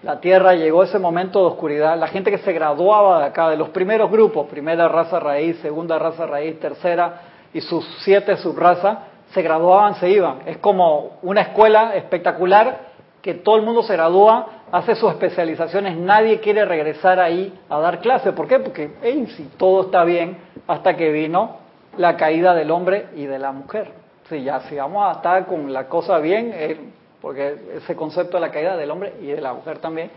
[0.02, 1.98] la Tierra llegó a ese momento de oscuridad.
[1.98, 5.98] La gente que se graduaba de acá, de los primeros grupos, primera raza raíz, segunda
[5.98, 7.20] raza raíz, tercera
[7.52, 8.98] y sus siete subrazas,
[9.34, 10.38] se graduaban, se iban.
[10.46, 12.89] Es como una escuela espectacular
[13.22, 18.00] que todo el mundo se gradúa, hace sus especializaciones, nadie quiere regresar ahí a dar
[18.00, 18.32] clase.
[18.32, 18.58] ¿Por qué?
[18.58, 18.90] Porque
[19.36, 21.58] si todo está bien hasta que vino
[21.96, 23.92] la caída del hombre y de la mujer.
[24.28, 26.78] Sí, ya si vamos a estar con la cosa bien, eh,
[27.20, 30.10] porque ese concepto de la caída del hombre y de la mujer también,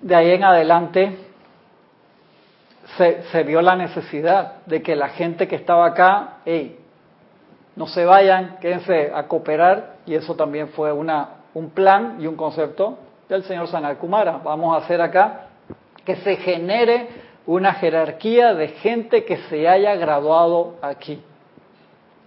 [0.00, 1.16] de ahí en adelante
[2.96, 6.78] se, se vio la necesidad de que la gente que estaba acá, hey,
[7.76, 12.36] no se vayan, quédense a cooperar, y eso también fue una, un plan y un
[12.36, 14.40] concepto del señor Sanal Kumara.
[14.44, 15.48] Vamos a hacer acá
[16.04, 17.08] que se genere
[17.46, 21.22] una jerarquía de gente que se haya graduado aquí.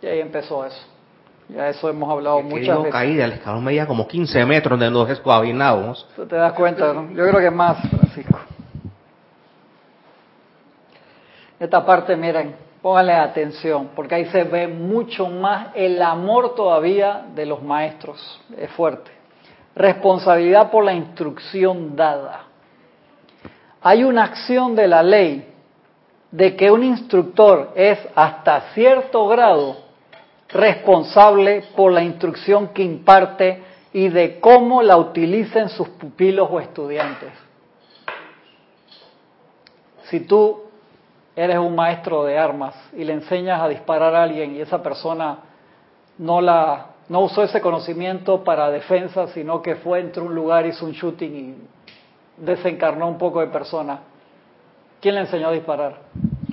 [0.01, 0.83] Y ahí empezó eso.
[1.49, 2.91] Ya eso hemos hablado muchas veces.
[2.91, 6.07] caída, el escalón medía como 15 metros de nos escoabinábamos.
[6.15, 7.11] te das cuenta, ¿no?
[7.11, 8.39] Yo creo que más, Francisco.
[11.59, 17.45] Esta parte, miren, pónganle atención, porque ahí se ve mucho más el amor todavía de
[17.45, 18.41] los maestros.
[18.57, 19.11] Es fuerte.
[19.75, 22.45] Responsabilidad por la instrucción dada.
[23.81, 25.47] Hay una acción de la ley
[26.31, 29.77] de que un instructor es hasta cierto grado
[30.49, 33.63] responsable por la instrucción que imparte
[33.93, 37.31] y de cómo la utilicen sus pupilos o estudiantes.
[40.03, 40.70] Si tú
[41.35, 45.37] eres un maestro de armas y le enseñas a disparar a alguien y esa persona
[46.17, 50.85] no la no usó ese conocimiento para defensa, sino que fue entre un lugar, hizo
[50.85, 51.55] un shooting y
[52.37, 53.99] desencarnó un poco de persona.
[55.01, 55.97] ¿Quién le enseñó a disparar?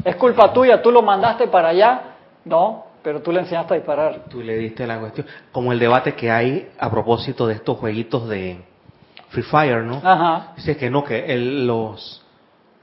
[0.04, 0.82] ¿Es culpa tuya?
[0.82, 2.00] ¿Tú lo mandaste para allá?
[2.44, 4.24] No, pero tú le enseñaste a disparar.
[4.28, 5.28] Tú le diste la cuestión.
[5.52, 8.60] Como el debate que hay a propósito de estos jueguitos de
[9.28, 10.00] Free Fire, ¿no?
[10.02, 10.54] Ajá.
[10.56, 12.26] Dice que no, que el, los,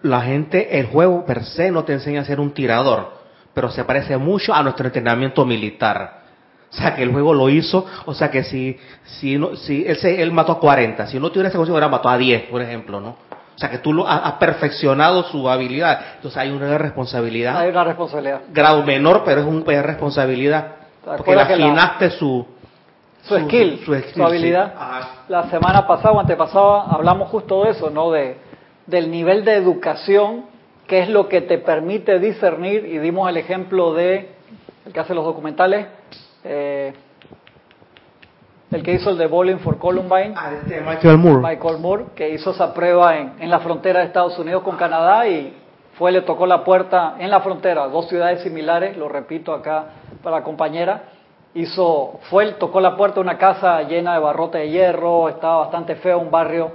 [0.02, 3.14] la gente, el juego per se no te enseña a ser un tirador,
[3.54, 6.26] pero se parece mucho a nuestro entrenamiento militar.
[6.72, 9.96] O sea, que el juego lo hizo, o sea, que si, si, no, si él,
[9.98, 13.00] se, él mató a 40, si no tuviera ese consejo, mató a 10, por ejemplo,
[13.00, 13.10] ¿no?
[13.56, 16.16] O sea, que tú lo has perfeccionado su habilidad.
[16.16, 17.58] Entonces hay una responsabilidad.
[17.58, 18.42] Hay una responsabilidad.
[18.52, 20.76] Grado menor, pero es una responsabilidad.
[21.06, 22.46] Porque le afinaste su,
[23.24, 23.82] su, skill,
[24.14, 24.74] su, habilidad.
[25.30, 28.12] La semana pasada o antepasada hablamos justo de eso, ¿no?
[28.12, 28.38] De,
[28.88, 30.46] del nivel de educación,
[30.88, 34.30] que es lo que te permite discernir, y dimos el ejemplo de
[34.86, 35.88] el que hace los documentales,
[36.44, 36.94] eh,
[38.72, 41.42] el que hizo el de Bowling for Columbine, ah, este Michael Moore.
[41.42, 45.28] Michael Moore, que hizo esa prueba en, en la frontera de Estados Unidos con Canadá
[45.28, 45.56] y
[45.98, 49.86] fue, le tocó la puerta en la frontera, dos ciudades similares, lo repito acá
[50.22, 51.04] para la compañera,
[51.54, 55.96] hizo, fue, tocó la puerta de una casa llena de barrote de hierro, estaba bastante
[55.96, 56.70] feo, un barrio,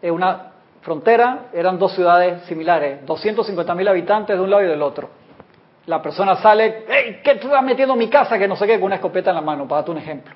[0.00, 0.49] en una
[0.82, 5.08] frontera, eran dos ciudades similares, 250 mil habitantes de un lado y del otro.
[5.86, 8.38] La persona sale, hey, ¿qué tú estás metiendo en mi casa?
[8.38, 10.34] Que no sé qué, con una escopeta en la mano, para darte un ejemplo.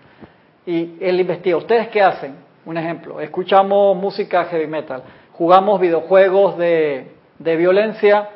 [0.67, 2.37] Y él investiga, ¿ustedes qué hacen?
[2.65, 8.31] Un ejemplo, escuchamos música heavy metal, jugamos videojuegos de, de violencia,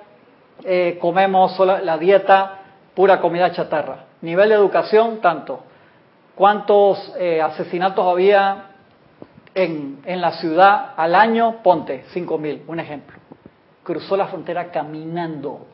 [0.65, 2.59] eh, comemos la dieta,
[2.95, 4.05] pura comida chatarra.
[4.21, 5.61] Nivel de educación, tanto.
[6.35, 8.68] ¿Cuántos eh, asesinatos había
[9.55, 11.57] en, en la ciudad al año?
[11.63, 13.17] Ponte, 5.000, un ejemplo.
[13.83, 15.67] Cruzó la frontera caminando.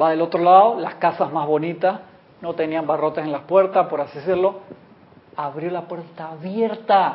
[0.00, 2.00] Va del otro lado, las casas más bonitas,
[2.40, 4.60] no tenían barrotes en las puertas, por así decirlo
[5.36, 7.14] abrió la puerta abierta.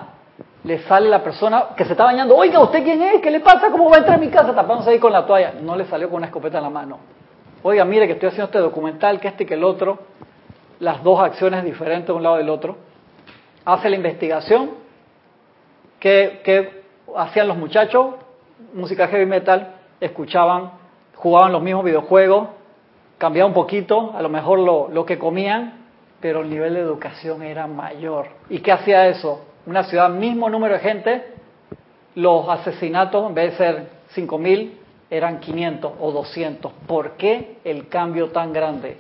[0.63, 3.21] Le sale la persona que se está bañando, oiga, ¿usted quién es?
[3.21, 3.71] ¿Qué le pasa?
[3.71, 5.53] ¿Cómo va a entrar a mi casa tapándose ahí con la toalla?
[5.61, 6.99] No le salió con una escopeta en la mano.
[7.63, 9.99] Oiga, mire que estoy haciendo este documental, que este y que el otro,
[10.79, 12.77] las dos acciones diferentes de un lado del otro.
[13.65, 14.71] Hace la investigación,
[15.99, 16.83] que,
[17.15, 18.15] hacían los muchachos,
[18.73, 20.71] música heavy metal, escuchaban,
[21.15, 22.49] jugaban los mismos videojuegos,
[23.17, 25.85] cambiaba un poquito, a lo mejor lo, lo que comían,
[26.19, 28.27] pero el nivel de educación era mayor.
[28.49, 29.45] ¿Y qué hacía eso?
[29.65, 31.23] Una ciudad, mismo número de gente,
[32.15, 34.71] los asesinatos, en vez de ser 5.000,
[35.09, 36.71] eran 500 o 200.
[36.87, 38.97] ¿Por qué el cambio tan grande?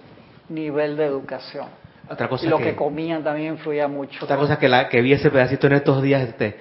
[0.49, 1.67] Nivel de educación.
[2.09, 4.25] Otra cosa y lo que, comían también influía mucho.
[4.25, 6.57] Otra cosa que, la, que vi ese pedacito en estos días, este,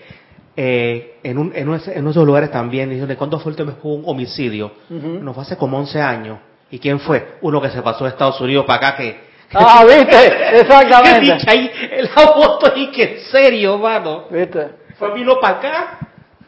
[0.60, 3.76] eh, en, un, en, esos lugares también, diciendo, ¿cuándo fue el tema?
[3.80, 4.72] Fue un homicidio.
[4.90, 6.38] No fue hace como 11 años.
[6.68, 7.36] ¿Y quién fue?
[7.42, 11.38] Uno que se pasó de Estados Unidos para acá, que Ah, viste, exactamente.
[11.46, 14.24] ahí, el foto y que en serio, mano.
[14.30, 14.68] Viste.
[14.98, 15.98] Fue vino para acá.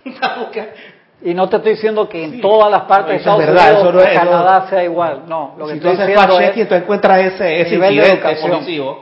[1.22, 4.66] Y no te estoy diciendo que en todas las partes de Estados Unidos no Canadá
[4.70, 5.24] sea igual.
[5.28, 8.96] No, lo que si estoy diciendo es tú encuentras ese, ese nivel de educación.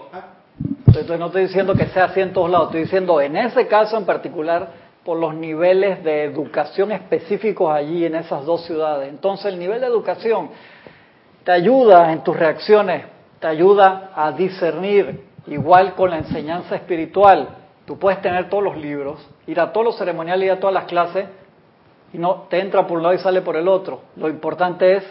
[0.84, 2.66] Entonces no estoy diciendo que sea así en todos lados.
[2.70, 8.14] Estoy diciendo en ese caso en particular por los niveles de educación específicos allí en
[8.14, 9.08] esas dos ciudades.
[9.08, 10.50] Entonces el nivel de educación
[11.44, 17.48] te ayuda en tus reacciones te ayuda a discernir, igual con la enseñanza espiritual.
[17.86, 20.84] Tú puedes tener todos los libros, ir a todos los ceremoniales, ir a todas las
[20.84, 21.26] clases,
[22.12, 24.02] y no te entra por un lado y sale por el otro.
[24.16, 25.04] Lo importante es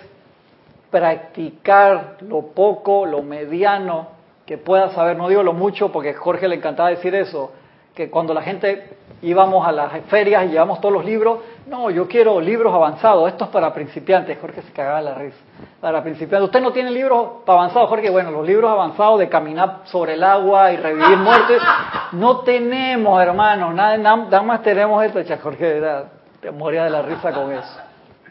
[0.92, 4.10] practicar lo poco, lo mediano
[4.46, 5.16] que puedas saber.
[5.16, 7.52] No digo lo mucho porque Jorge le encantaba decir eso,
[7.98, 12.08] que cuando la gente íbamos a las ferias y llevamos todos los libros, no, yo
[12.08, 15.38] quiero libros avanzados, esto es para principiantes, Jorge se cagaba la risa,
[15.82, 16.46] para principiantes.
[16.46, 20.72] Usted no tiene libros avanzados, Jorge, bueno, los libros avanzados de caminar sobre el agua
[20.72, 21.60] y revivir muertes,
[22.12, 25.82] no tenemos, hermano, nada, nada más tenemos esto, Jorge,
[26.40, 27.80] te moría de la risa con eso.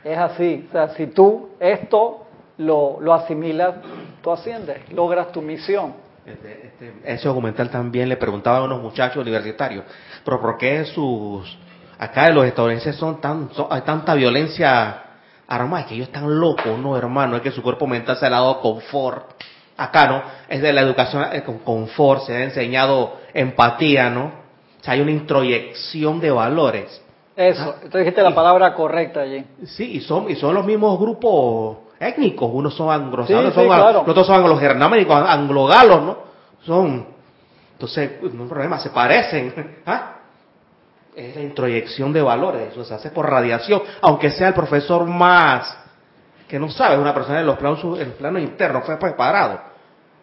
[0.04, 0.64] Es así.
[0.68, 2.20] O sea, si tú esto
[2.58, 3.74] lo, lo asimilas,
[4.22, 6.05] tú asciendes, logras tu misión.
[6.26, 9.84] Este, este, ese documental también le preguntaba a unos muchachos universitarios,
[10.24, 11.56] pero ¿por qué sus
[11.98, 15.04] acá los estadounidenses son tan hay tanta violencia
[15.46, 15.82] armada?
[15.82, 18.60] Es que ellos están locos, no hermano, es que su cuerpo mental se ha dado
[18.60, 19.34] confort.
[19.76, 24.24] Acá no, es de la educación con confort, se ha enseñado empatía, ¿no?
[24.80, 27.02] O sea, hay una introyección de valores.
[27.36, 27.74] Eso, ¿Ah?
[27.76, 29.44] entonces dijiste la palabra correcta allí.
[29.64, 34.26] Sí, y son, y son los mismos grupos étnicos, unos son anglosajones, sí, los otros
[34.26, 36.18] son anglo-germánicos, anglogalos, ¿no?
[36.64, 37.06] Son,
[37.72, 40.12] entonces, no hay problema, se parecen, ¿ah?
[41.14, 45.84] Es la introyección de valores, eso se hace por radiación, aunque sea el profesor más
[46.46, 49.60] que no sabe, una persona en los planos, en el plano interno fue preparado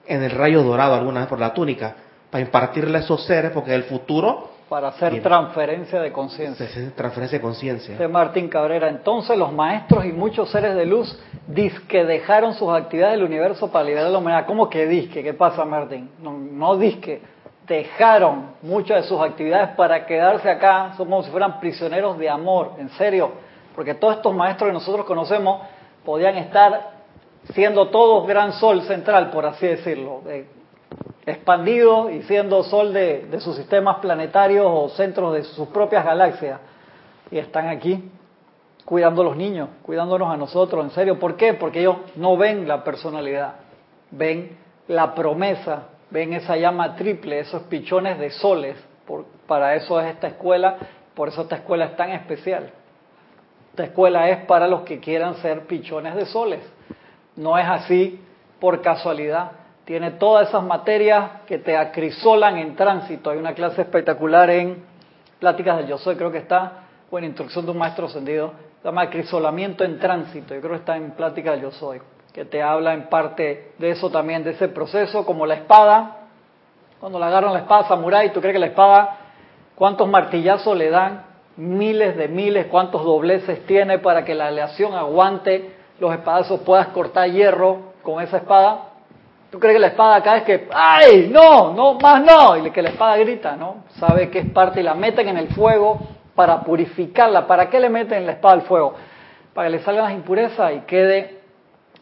[0.05, 1.95] en el rayo dorado alguna vez por la túnica
[2.29, 6.67] para impartirle a esos seres, porque el futuro para hacer transferencia de conciencia.
[6.95, 8.07] Transferencia de conciencia.
[8.07, 8.89] Martín Cabrera.
[8.89, 13.85] Entonces los maestros y muchos seres de luz disque dejaron sus actividades del universo para
[13.85, 14.45] liberar la humanidad.
[14.45, 15.23] ¿Cómo que disque?
[15.23, 16.09] ¿Qué pasa, Martín?
[16.19, 17.21] No, no disque.
[17.67, 20.93] Dejaron muchas de sus actividades para quedarse acá.
[20.97, 22.73] Son como si fueran prisioneros de amor.
[22.77, 23.31] En serio.
[23.75, 25.61] Porque todos estos maestros que nosotros conocemos
[26.05, 26.91] podían estar
[27.53, 30.21] siendo todos gran sol central, por así decirlo
[31.25, 36.59] expandido y siendo sol de, sus sistemas planetarios o centros de sus propias galaxias.
[37.31, 38.11] Y están aquí
[38.85, 41.19] cuidando a los niños, cuidándonos a nosotros, en serio.
[41.19, 41.53] ¿Por qué?
[41.53, 43.55] Porque ellos no ven la personalidad,
[44.11, 44.57] ven
[44.87, 48.75] la promesa, ven esa llama triple, esos pichones de soles.
[49.47, 50.77] para eso es esta escuela,
[51.13, 52.71] por eso esta escuela es tan especial.
[53.71, 56.61] Esta escuela es para los que quieran ser pichones de soles.
[57.35, 58.19] No es así
[58.59, 63.29] por casualidad tiene todas esas materias que te acrisolan en tránsito.
[63.29, 64.83] Hay una clase espectacular en
[65.39, 68.87] Pláticas del Yo Soy, creo que está, o en Instrucción de un Maestro Ascendido, se
[68.87, 72.01] llama acrisolamiento en tránsito, yo creo que está en Pláticas del Yo Soy,
[72.33, 76.17] que te habla en parte de eso también, de ese proceso, como la espada,
[76.99, 79.17] cuando le agarran la espada samurai, ¿tú crees que la espada,
[79.75, 81.25] cuántos martillazos le dan?
[81.57, 87.29] Miles de miles, cuántos dobleces tiene para que la aleación aguante los espadazos, puedas cortar
[87.29, 88.92] hierro con esa espada
[89.53, 91.29] ¿Tú crees que la espada acá es que, ¡ay!
[91.31, 92.57] No, no, más no.
[92.57, 93.83] Y que la espada grita, ¿no?
[93.99, 95.99] Sabe que es parte y la meten en el fuego
[96.33, 97.45] para purificarla.
[97.45, 98.95] ¿Para qué le meten la espada al fuego?
[99.53, 101.41] Para que le salgan las impurezas y quede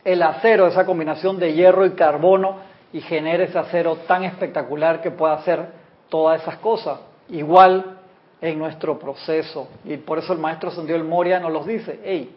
[0.06, 2.60] el acero, esa combinación de hierro y carbono,
[2.94, 5.74] y genere ese acero tan espectacular que pueda hacer
[6.08, 7.02] todas esas cosas.
[7.28, 7.98] Igual
[8.40, 9.68] en nuestro proceso.
[9.84, 12.34] Y por eso el maestro Sandio el Moria nos los dice, hey,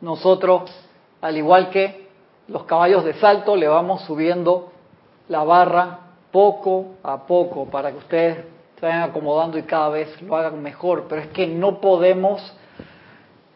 [0.00, 0.74] nosotros,
[1.20, 2.05] al igual que
[2.48, 4.70] los caballos de salto le vamos subiendo
[5.28, 5.98] la barra
[6.30, 8.44] poco a poco para que ustedes
[8.78, 11.06] se vayan acomodando y cada vez lo hagan mejor.
[11.08, 12.54] Pero es que no podemos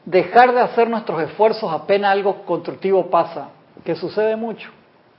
[0.05, 3.51] dejar de hacer nuestros esfuerzos apenas algo constructivo pasa,
[3.85, 4.71] que sucede mucho.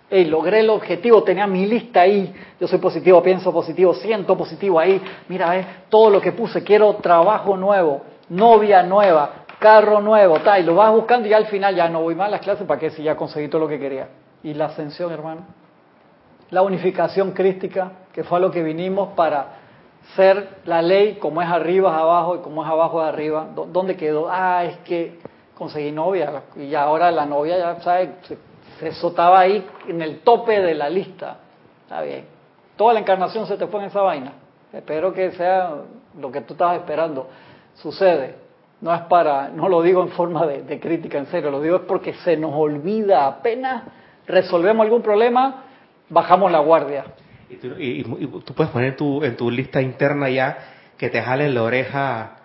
[0.10, 4.78] Hey, logré el objetivo, tenía mi lista ahí, yo soy positivo, pienso positivo, siento positivo
[4.78, 10.60] ahí, mira, eh, todo lo que puse, quiero trabajo nuevo, novia nueva, carro nuevo, tal,
[10.60, 12.80] y lo vas buscando y al final ya no voy más a las clases, ¿para
[12.80, 12.90] qué?
[12.90, 14.08] Si ya conseguí todo lo que quería.
[14.42, 15.42] Y la ascensión, hermano.
[16.50, 19.60] La unificación crística, que fue a lo que vinimos para
[20.16, 23.50] ser la ley como es arriba es abajo y como es abajo es arriba.
[23.54, 24.28] ¿Dónde quedó?
[24.32, 25.20] Ah, es que
[25.56, 28.10] conseguí novia y ahora la novia ya, ¿sabes?
[28.24, 28.40] Se,
[28.80, 31.38] se sotaba ahí en el tope de la lista.
[31.84, 32.26] Está bien.
[32.76, 34.34] Toda la encarnación se te fue en esa vaina.
[34.74, 35.76] Espero que sea
[36.20, 37.28] lo que tú estabas esperando.
[37.76, 38.41] Sucede
[38.82, 41.82] no es para, no lo digo en forma de, crítica, en serio, lo digo es
[41.84, 43.84] porque se nos olvida apenas
[44.28, 45.66] resolvemos algún problema,
[46.10, 47.06] bajamos la guardia.
[47.50, 50.58] Y tú, puedes poner tu, en tu lista interna ya
[50.98, 52.38] que te jale la oreja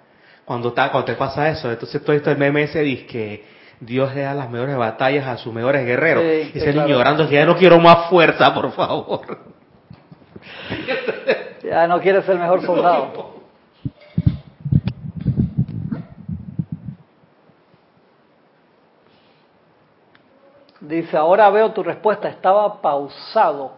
[0.45, 1.71] cuando, cuando te pasa eso.
[1.71, 3.45] Entonces todo esto el meme ese dice que
[3.81, 6.25] Dios le da las mejores batallas a sus mejores guerreros.
[6.25, 9.39] y ese niño llorando que ya no quiero más fuerza, por favor.
[11.63, 13.36] ya no quieres ser el mejor soldado.
[20.89, 23.73] Dice, ahora veo tu respuesta, estaba pausado.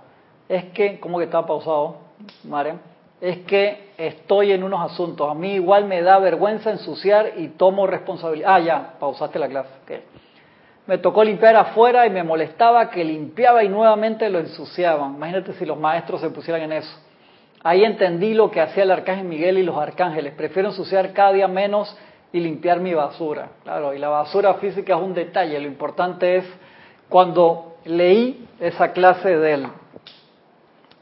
[0.48, 1.96] Es que, ¿cómo que estaba pausado,
[2.44, 2.78] Mariam?
[3.20, 5.28] Es que estoy en unos asuntos.
[5.30, 8.54] A mí igual me da vergüenza ensuciar y tomo responsabilidad.
[8.54, 9.70] Ah, ya, pausaste la clase.
[10.86, 15.16] Me tocó limpiar afuera y me molestaba que limpiaba y nuevamente lo ensuciaban.
[15.16, 16.98] Imagínate si los maestros se pusieran en eso.
[17.64, 20.34] Ahí entendí lo que hacía el arcángel Miguel y los arcángeles.
[20.34, 21.96] Prefiero ensuciar cada día menos
[22.32, 23.48] y limpiar mi basura.
[23.64, 25.58] Claro, y la basura física es un detalle.
[25.58, 26.44] Lo importante es
[27.08, 29.66] cuando leí esa clase del,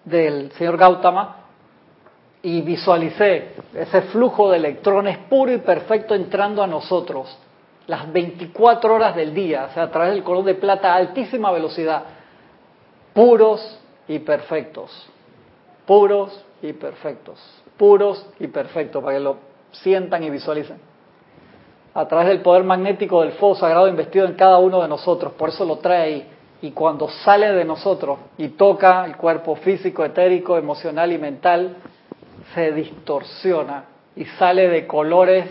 [0.05, 1.37] del señor Gautama
[2.43, 7.37] y visualicé ese flujo de electrones puro y perfecto entrando a nosotros,
[7.87, 11.51] las 24 horas del día, o sea, a través del color de plata a altísima
[11.51, 12.05] velocidad,
[13.13, 15.09] puros y perfectos,
[15.87, 17.41] puros y perfectos,
[17.77, 19.37] puros y perfectos, para que lo
[19.73, 20.79] sientan y visualicen.
[21.97, 25.49] A través del poder magnético del fuego sagrado investido en cada uno de nosotros, por
[25.49, 26.29] eso lo trae ahí.
[26.61, 31.77] Y cuando sale de nosotros y toca el cuerpo físico, etérico, emocional y mental,
[32.55, 33.85] se distorsiona
[34.15, 35.47] y sale de colores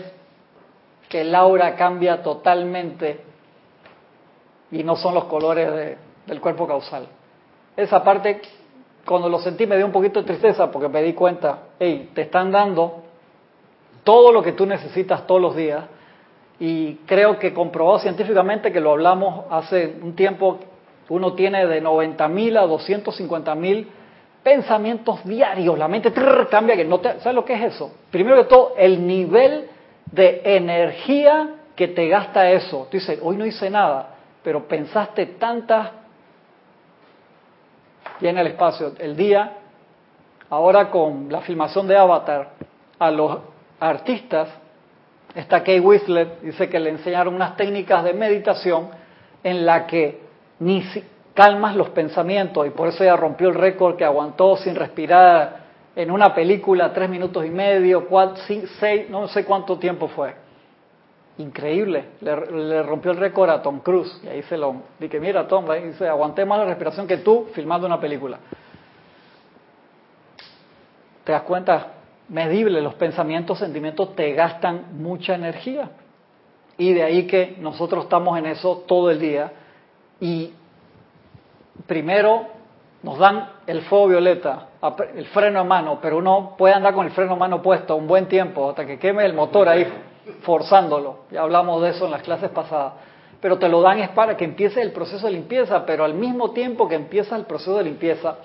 [1.08, 3.24] que el aura cambia totalmente
[4.70, 7.08] y no son los colores del cuerpo causal.
[7.76, 8.40] Esa parte,
[9.04, 12.22] cuando lo sentí, me dio un poquito de tristeza porque me di cuenta, hey, te
[12.22, 13.02] están dando
[14.04, 15.95] todo lo que tú necesitas todos los días
[16.58, 20.58] y creo que comprobado científicamente que lo hablamos hace un tiempo,
[21.08, 23.88] uno tiene de 90 mil a 250 mil
[24.42, 26.12] pensamientos diarios, la mente
[26.48, 27.92] cambia, que no te, ¿sabes lo que es eso?
[28.12, 29.68] Primero que todo, el nivel
[30.12, 32.86] de energía que te gasta eso.
[32.90, 35.90] Tú dices, hoy no hice nada, pero pensaste tantas
[38.20, 39.52] en el espacio, el día,
[40.48, 42.50] ahora con la filmación de Avatar,
[42.98, 43.40] a los
[43.80, 44.48] artistas,
[45.36, 48.88] está Kay Whistler, dice que le enseñaron unas técnicas de meditación
[49.44, 50.20] en la que
[50.60, 50.82] ni,
[51.34, 56.10] calmas los pensamientos y por eso ella rompió el récord que aguantó sin respirar en
[56.10, 58.42] una película tres minutos y medio, cuatro,
[58.80, 60.34] seis, no sé cuánto tiempo fue.
[61.38, 65.66] Increíble, le, rompió el récord a Tom Cruise y ahí se lo dije, mira Tom,
[65.84, 68.38] dice, aguanté más la respiración que tú filmando una película.
[71.24, 71.95] ¿Te das cuenta?
[72.28, 75.90] Medible, los pensamientos, sentimientos te gastan mucha energía.
[76.76, 79.52] Y de ahí que nosotros estamos en eso todo el día.
[80.20, 80.52] Y
[81.86, 82.46] primero
[83.02, 84.68] nos dan el fuego violeta,
[85.14, 88.06] el freno a mano, pero uno puede andar con el freno a mano puesto un
[88.06, 89.86] buen tiempo hasta que queme el motor ahí,
[90.42, 91.20] forzándolo.
[91.30, 92.94] Ya hablamos de eso en las clases pasadas.
[93.40, 96.50] Pero te lo dan es para que empiece el proceso de limpieza, pero al mismo
[96.50, 98.36] tiempo que empieza el proceso de limpieza,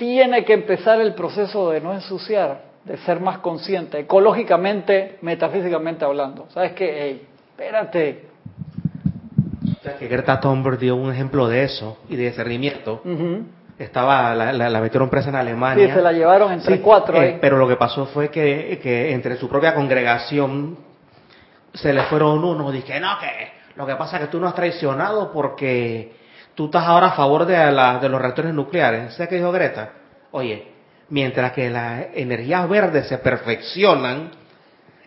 [0.00, 6.46] tiene que empezar el proceso de no ensuciar, de ser más consciente, ecológicamente, metafísicamente hablando.
[6.54, 6.96] ¿Sabes qué?
[6.98, 8.24] Hey, espérate,
[9.98, 13.02] que Greta Thunberg dio un ejemplo de eso y de discernimiento.
[13.78, 15.86] Estaba, la, la, metieron presa en Alemania.
[15.86, 17.20] Sí, se la llevaron entre cuatro.
[17.22, 20.78] Eh, pero lo que pasó fue que, que entre su propia congregación
[21.74, 22.72] se le fueron unos.
[22.72, 23.26] Dije, no, que
[23.76, 26.19] lo que pasa es que tú no has traicionado porque
[26.54, 29.14] tú estás ahora a favor de, la, de los reactores nucleares.
[29.14, 29.90] ¿Sabes qué dijo Greta?
[30.32, 30.68] Oye,
[31.08, 34.30] mientras que las energías verdes se perfeccionan,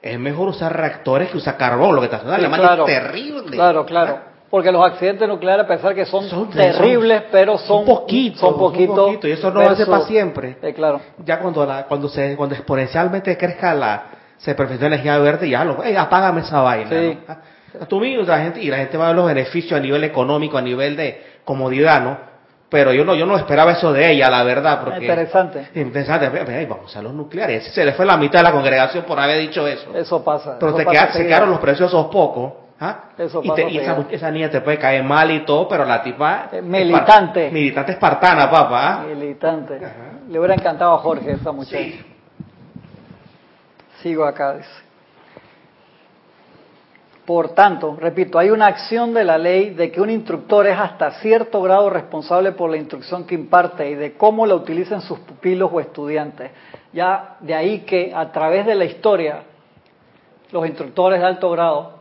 [0.02, 1.96] es mejor usar reactores que usar carbón.
[1.96, 3.52] Lo que está haciendo Alemania es terrible.
[3.52, 4.34] Claro, claro.
[4.50, 8.40] Porque los accidentes nucleares, a pesar que son, terribles, pero son, poquitos.
[8.40, 9.18] Son poquitos.
[9.24, 10.58] y eso no va a ser para siempre.
[10.62, 11.02] Eh, claro.
[11.26, 14.04] Ya cuando la, cuando se, cuando exponencialmente crezca la,
[14.38, 16.88] se perfecciona la energía verde, ya lo, hey, apágame esa vaina.
[16.88, 17.18] Sí.
[17.28, 17.88] ¿no?
[17.88, 20.58] Tú mismo, la gente, y la gente va a ver los beneficios a nivel económico,
[20.60, 22.34] a nivel de comodidad, ¿no?
[22.70, 25.02] Pero yo no, yo no esperaba eso de ella, la verdad, porque...
[25.02, 25.68] Interesante.
[25.76, 26.66] Interesante.
[26.68, 27.66] Vamos a los nucleares.
[27.72, 29.96] Se le fue la mitad de la congregación por haber dicho eso.
[29.96, 30.58] Eso pasa.
[30.60, 30.84] Pero se,
[31.24, 33.12] quedaron los preciosos pocos ¿Ah?
[33.44, 33.78] y,
[34.16, 36.50] esa, niña te puede caer mal y todo, pero la tipa...
[36.52, 37.52] Eh, militante.
[37.52, 38.94] militante espartana, papá.
[38.94, 39.04] ¿ah?
[39.08, 39.80] Militante.
[40.28, 42.04] Le hubiera encantado a Jorge esa muchacha.
[44.02, 44.83] Sigo acá, dice.
[47.26, 51.12] Por tanto, repito, hay una acción de la ley de que un instructor es hasta
[51.22, 55.70] cierto grado responsable por la instrucción que imparte y de cómo la utilizan sus pupilos
[55.72, 56.52] o estudiantes.
[56.92, 59.44] Ya de ahí que a través de la historia,
[60.52, 61.94] los instructores de alto grado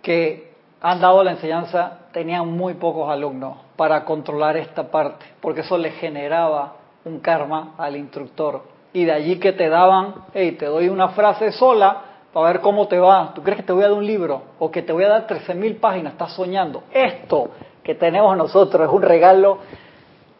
[0.00, 5.76] que han dado la enseñanza tenían muy pocos alumnos para controlar esta parte, porque eso
[5.76, 6.74] le generaba
[7.04, 8.62] un karma al instructor.
[8.92, 12.86] Y de allí que te daban, hey, te doy una frase sola para ver cómo
[12.86, 13.32] te va.
[13.34, 15.26] ¿Tú crees que te voy a dar un libro o que te voy a dar
[15.26, 16.12] 13.000 páginas?
[16.12, 16.82] Estás soñando.
[16.92, 17.48] Esto
[17.82, 19.60] que tenemos nosotros es un regalo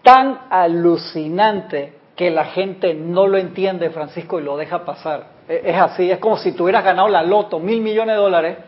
[0.03, 5.25] tan alucinante que la gente no lo entiende, Francisco, y lo deja pasar.
[5.49, 8.59] E-, es así, es como si tuvieras ganado la loto, mil millones de dólares,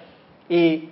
[0.48, 0.88] y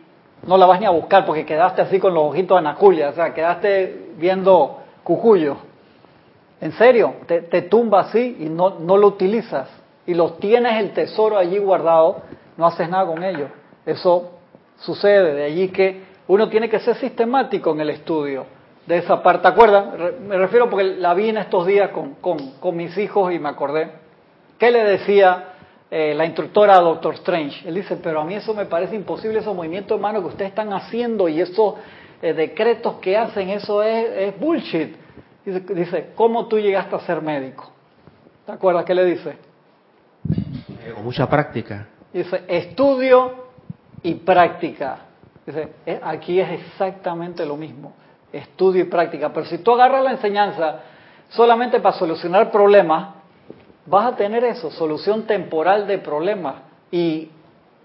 [0.47, 3.33] no la vas ni a buscar porque quedaste así con los ojitos de o sea,
[3.33, 5.57] quedaste viendo cucuyo.
[6.61, 9.86] En serio, te, tumba así y no, no lo utilizas.
[10.07, 12.23] Y los tienes el tesoro allí guardado,
[12.57, 13.51] no haces nada con ellos.
[13.85, 14.33] Eso
[14.79, 18.47] sucede, de allí que uno tiene que ser sistemático en el estudio
[18.87, 19.43] de esa parte.
[19.43, 19.87] ¿Te acuerdas?
[20.21, 23.49] Me refiero porque la vi en estos días con, con, con mis hijos y me
[23.49, 23.91] acordé.
[24.59, 25.53] ¿Qué le decía
[25.89, 27.69] eh, la instructora Doctor Strange.
[27.69, 30.73] Él dice, pero a mí eso me parece imposible, esos movimientos humanos que ustedes están
[30.73, 31.75] haciendo y esos
[32.21, 34.97] eh, decretos que hacen, eso es, bullshit.
[35.45, 37.71] Dice, dice, ¿cómo tú llegaste a ser médico?
[38.45, 39.37] ¿Te acuerdas qué le dice?
[40.95, 41.87] Con mucha práctica.
[42.13, 43.47] Dice, estudio
[44.03, 44.99] y práctica.
[45.47, 47.95] Eh, aquí es exactamente lo mismo,
[48.33, 49.33] estudio y práctica.
[49.33, 50.81] Pero si tú agarras la enseñanza
[51.29, 53.15] solamente para solucionar problemas,
[53.87, 56.57] vas a tener eso, solución temporal de problemas.
[56.91, 57.31] Y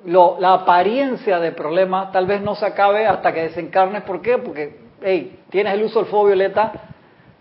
[0.05, 4.03] la apariencia de problemas tal vez no se acabe hasta que desencarnes.
[4.03, 4.37] ¿Por qué?
[4.37, 6.71] Porque, hey, tienes el uso del fuego violeta,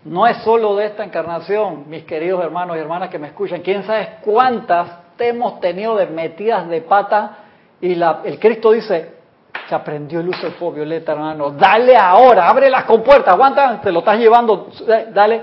[0.03, 3.61] no es solo de esta encarnación, mis queridos hermanos y hermanas que me escuchan.
[3.61, 7.37] ¿Quién sabe cuántas te hemos tenido de metidas de pata?
[7.81, 9.11] Y la, el Cristo dice,
[9.67, 11.51] se aprendió el uso del fuego violeta, hermano.
[11.51, 14.69] Dale ahora, abre las compuertas, aguanta, te lo estás llevando,
[15.13, 15.41] dale.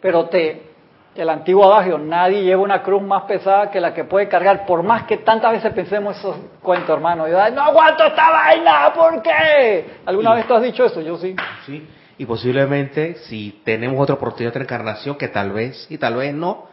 [0.00, 0.70] Pero te,
[1.14, 4.82] el antiguo adagio, nadie lleva una cruz más pesada que la que puede cargar, por
[4.82, 7.26] más que tantas veces pensemos esos cuentos, hermano.
[7.28, 9.86] Yo, no aguanto esta vaina, ¿por qué?
[10.06, 11.00] ¿Alguna vez tú has dicho eso?
[11.00, 11.34] Yo sí.
[11.66, 11.86] Sí,
[12.18, 16.66] y posiblemente si tenemos otra oportunidad de encarnación, que tal vez y tal vez no,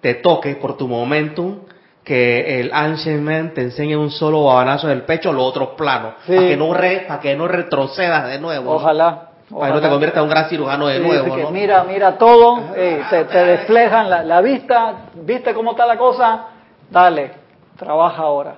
[0.00, 1.60] te toque por tu momentum
[2.08, 6.40] que el Ancient Man te enseñe un solo babanazo del pecho los otros planos, para
[6.40, 8.72] que no para que no retrocedas de nuevo.
[8.72, 9.28] Ojalá.
[9.50, 11.36] Para que no te conviertas en un gran cirujano de nuevo.
[11.36, 11.50] ¿no?
[11.50, 16.46] Mira, mira todo, te, te, desflejan la, la, vista, viste cómo está la cosa,
[16.90, 17.30] dale,
[17.76, 18.54] trabaja ahora.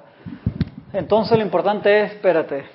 [0.92, 2.66] Entonces lo importante es, espérate,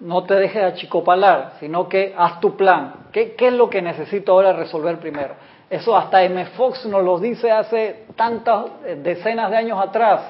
[0.00, 3.06] no te dejes achicopalar, sino que haz tu plan.
[3.12, 5.34] ¿Qué, ¿Qué, es lo que necesito ahora resolver primero?
[5.70, 6.46] Eso hasta M.
[6.56, 10.22] Fox nos lo dice hace tantas eh, decenas de años atrás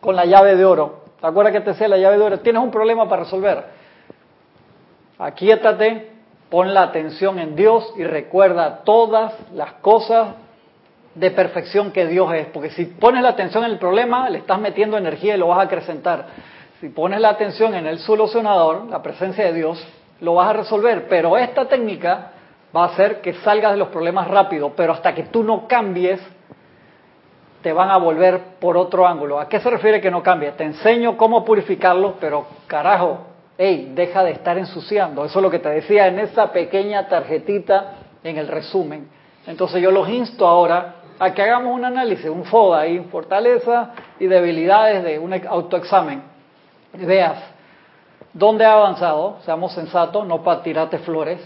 [0.00, 1.04] con la llave de oro.
[1.20, 2.40] ¿Te acuerdas que te decía la llave de oro?
[2.40, 3.64] Tienes un problema para resolver.
[5.18, 6.16] Aquíétate,
[6.50, 10.28] Pon la atención en Dios y recuerda todas las cosas
[11.14, 12.46] de perfección que Dios es.
[12.46, 15.58] Porque si pones la atención en el problema, le estás metiendo energía y lo vas
[15.58, 16.26] a acrecentar.
[16.80, 19.84] Si pones la atención en el solucionador, la presencia de Dios,
[20.20, 21.08] lo vas a resolver.
[21.08, 22.30] Pero esta técnica
[22.74, 24.72] va a hacer que salgas de los problemas rápido.
[24.76, 26.20] Pero hasta que tú no cambies,
[27.62, 29.40] te van a volver por otro ángulo.
[29.40, 30.52] ¿A qué se refiere que no cambie?
[30.52, 33.26] Te enseño cómo purificarlo, pero carajo,
[33.58, 35.24] hey, deja de estar ensuciando.
[35.24, 39.08] Eso es lo que te decía en esa pequeña tarjetita en el resumen.
[39.46, 43.90] Entonces yo los insto ahora a que hagamos un análisis, un FODA ahí, fortaleza
[44.20, 46.22] y debilidades de un autoexamen.
[46.92, 47.42] Veas
[48.32, 51.40] dónde ha avanzado, seamos sensatos, no para tirarte flores,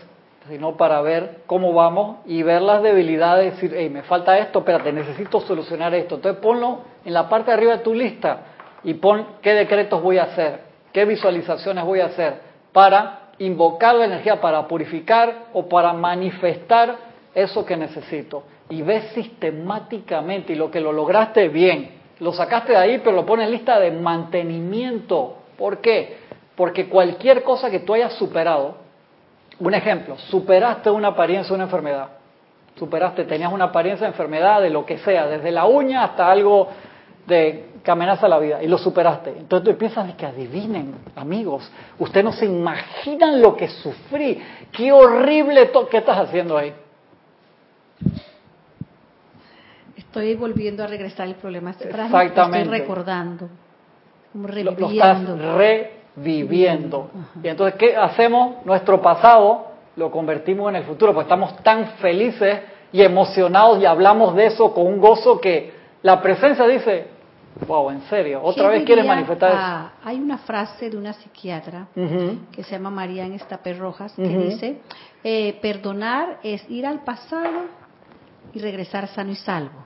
[0.51, 4.93] sino para ver cómo vamos y ver las debilidades, decir, hey, me falta esto, espérate,
[4.93, 6.17] necesito solucionar esto.
[6.17, 8.41] Entonces ponlo en la parte de arriba de tu lista
[8.85, 12.35] y pon qué decretos voy a hacer ¿Qué visualizaciones voy a hacer
[12.73, 16.97] para invocar la energía, para purificar o para manifestar
[17.35, 18.43] eso que necesito?
[18.69, 23.25] Y ves sistemáticamente y lo que lo lograste bien, lo sacaste de ahí, pero lo
[23.25, 25.37] pones en lista de mantenimiento.
[25.57, 26.19] ¿Por qué?
[26.57, 28.77] Porque cualquier cosa que tú hayas superado,
[29.61, 32.09] un ejemplo, superaste una apariencia, una enfermedad,
[32.77, 36.69] superaste, tenías una apariencia de enfermedad de lo que sea, desde la uña hasta algo
[37.27, 39.31] de que amenaza la vida y lo superaste.
[39.31, 44.43] Entonces tú empiezas a que adivinen, amigos, ustedes no se imaginan lo que sufrí,
[44.73, 46.75] qué horrible ¿qué estás haciendo ahí?
[49.97, 51.71] Estoy volviendo a regresar el problema.
[51.71, 52.63] Exactamente.
[52.63, 53.49] Estoy recordando,
[54.33, 55.37] como reviviendo.
[55.37, 57.11] Lo, estás reviviendo.
[57.43, 58.65] Y entonces, ¿qué hacemos?
[58.65, 62.61] Nuestro pasado lo convertimos en el futuro, porque estamos tan felices
[62.93, 67.07] y emocionados y hablamos de eso con un gozo que la presencia dice,
[67.67, 69.93] Wow, en serio, otra vez quieres manifestar eso.
[70.05, 71.89] Hay una frase de una psiquiatra
[72.53, 74.81] que se llama María en Estape Rojas que dice:
[75.23, 77.67] eh, Perdonar es ir al pasado
[78.55, 79.85] y regresar sano y salvo.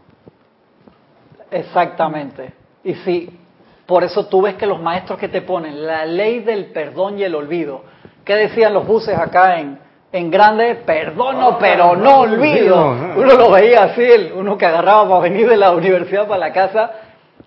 [1.51, 2.53] Exactamente.
[2.85, 3.39] Y sí,
[3.87, 7.25] por eso tú ves que los maestros que te ponen la ley del perdón y
[7.25, 7.83] el olvido.
[8.25, 9.79] ¿Qué decían los buses acá en,
[10.13, 10.77] en grande?
[10.87, 12.91] Perdono, pero no olvido.
[13.17, 16.93] Uno lo veía así, uno que agarraba para venir de la universidad para la casa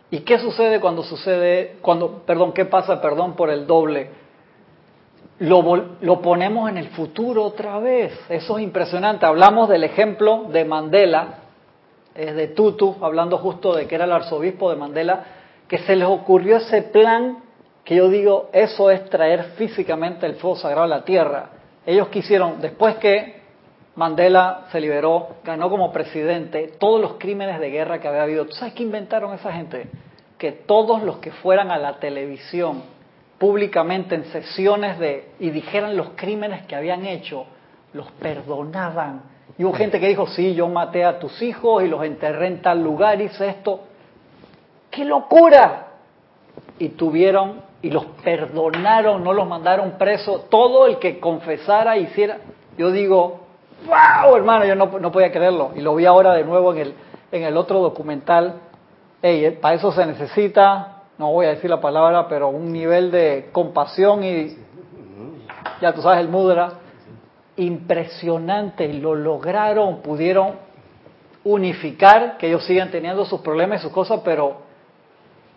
[0.10, 4.10] ¿Y qué sucede cuando sucede, cuando, perdón, qué pasa, perdón, por el doble?
[5.40, 5.62] Lo,
[6.00, 8.18] lo ponemos en el futuro otra vez.
[8.30, 9.26] Eso es impresionante.
[9.26, 11.40] Hablamos del ejemplo de Mandela,
[12.16, 15.26] de Tutu, hablando justo de que era el arzobispo de Mandela,
[15.68, 17.40] que se les ocurrió ese plan
[17.84, 21.52] que yo digo, eso es traer físicamente el fuego sagrado a la tierra.
[21.86, 23.38] Ellos quisieron, después que
[23.96, 28.46] Mandela se liberó, ganó como presidente, todos los crímenes de guerra que había habido.
[28.46, 29.88] ¿Tú sabes qué inventaron esa gente?
[30.38, 32.84] Que todos los que fueran a la televisión
[33.38, 37.46] públicamente en sesiones de y dijeran los crímenes que habían hecho,
[37.94, 39.22] los perdonaban.
[39.58, 42.62] Y hubo gente que dijo, sí, yo maté a tus hijos y los enterré en
[42.62, 43.82] tal lugar, hice esto.
[44.90, 45.88] ¡Qué locura!
[46.80, 50.50] Y tuvieron y los perdonaron, no los mandaron presos.
[50.50, 52.40] Todo el que confesara, hiciera.
[52.78, 53.42] Yo digo,
[53.86, 54.36] ¡Wow!
[54.36, 55.72] Hermano, yo no, podía creerlo.
[55.76, 56.94] Y lo vi ahora de nuevo en el,
[57.32, 58.62] en el otro documental.
[59.22, 63.10] Hey, eh, para eso se necesita no voy a decir la palabra, pero un nivel
[63.12, 64.56] de compasión y,
[65.82, 66.74] ya tú sabes, el mudra,
[67.56, 70.56] impresionante, lo lograron, pudieron
[71.44, 74.67] unificar, que ellos sigan teniendo sus problemas y sus cosas, pero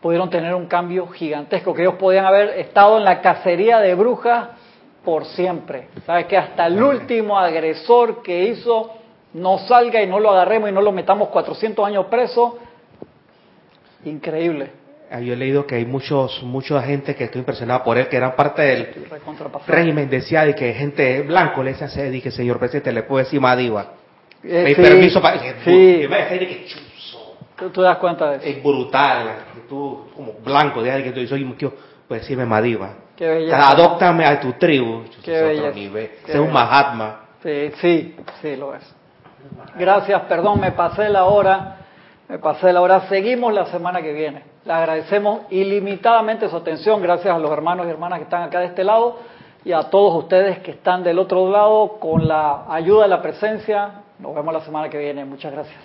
[0.01, 4.48] pudieron tener un cambio gigantesco, que ellos podían haber estado en la cacería de brujas
[5.05, 5.89] por siempre.
[6.06, 6.27] ¿Sabes?
[6.27, 8.94] Que hasta el último agresor que hizo
[9.35, 12.59] no salga y no lo agarremos y no lo metamos 400 años preso.
[14.05, 14.81] Increíble.
[15.10, 18.16] Ah, yo he leído que hay muchos, mucha gente que estoy impresionado por él, que
[18.16, 18.89] eran parte del
[19.66, 23.94] régimen de y que gente blanco le dice, dije, señor presidente, le puedo decir Madiva.
[24.44, 25.40] Eh, permiso para...
[25.64, 26.06] Sí.
[27.60, 28.46] ¿Tú, ¿Tú, das cuenta de eso?
[28.46, 29.36] Es brutal.
[29.68, 31.44] Tú, como blanco, de que tú soy,
[32.08, 32.94] puedes decirme Madiva.
[33.16, 33.68] Qué belleza.
[33.68, 35.04] Adóptame a tu tribu.
[35.22, 36.10] Qué es otro nivel.
[36.26, 37.20] es un Mahatma.
[37.42, 38.94] Sí, sí, sí, lo es.
[39.76, 41.76] Gracias, perdón, me pasé la hora.
[42.28, 43.08] Me pasé la hora.
[43.08, 44.44] Seguimos la semana que viene.
[44.64, 47.02] Le agradecemos ilimitadamente su atención.
[47.02, 49.18] Gracias a los hermanos y hermanas que están acá de este lado
[49.64, 54.02] y a todos ustedes que están del otro lado con la ayuda de la presencia.
[54.18, 55.24] Nos vemos la semana que viene.
[55.24, 55.78] Muchas gracias.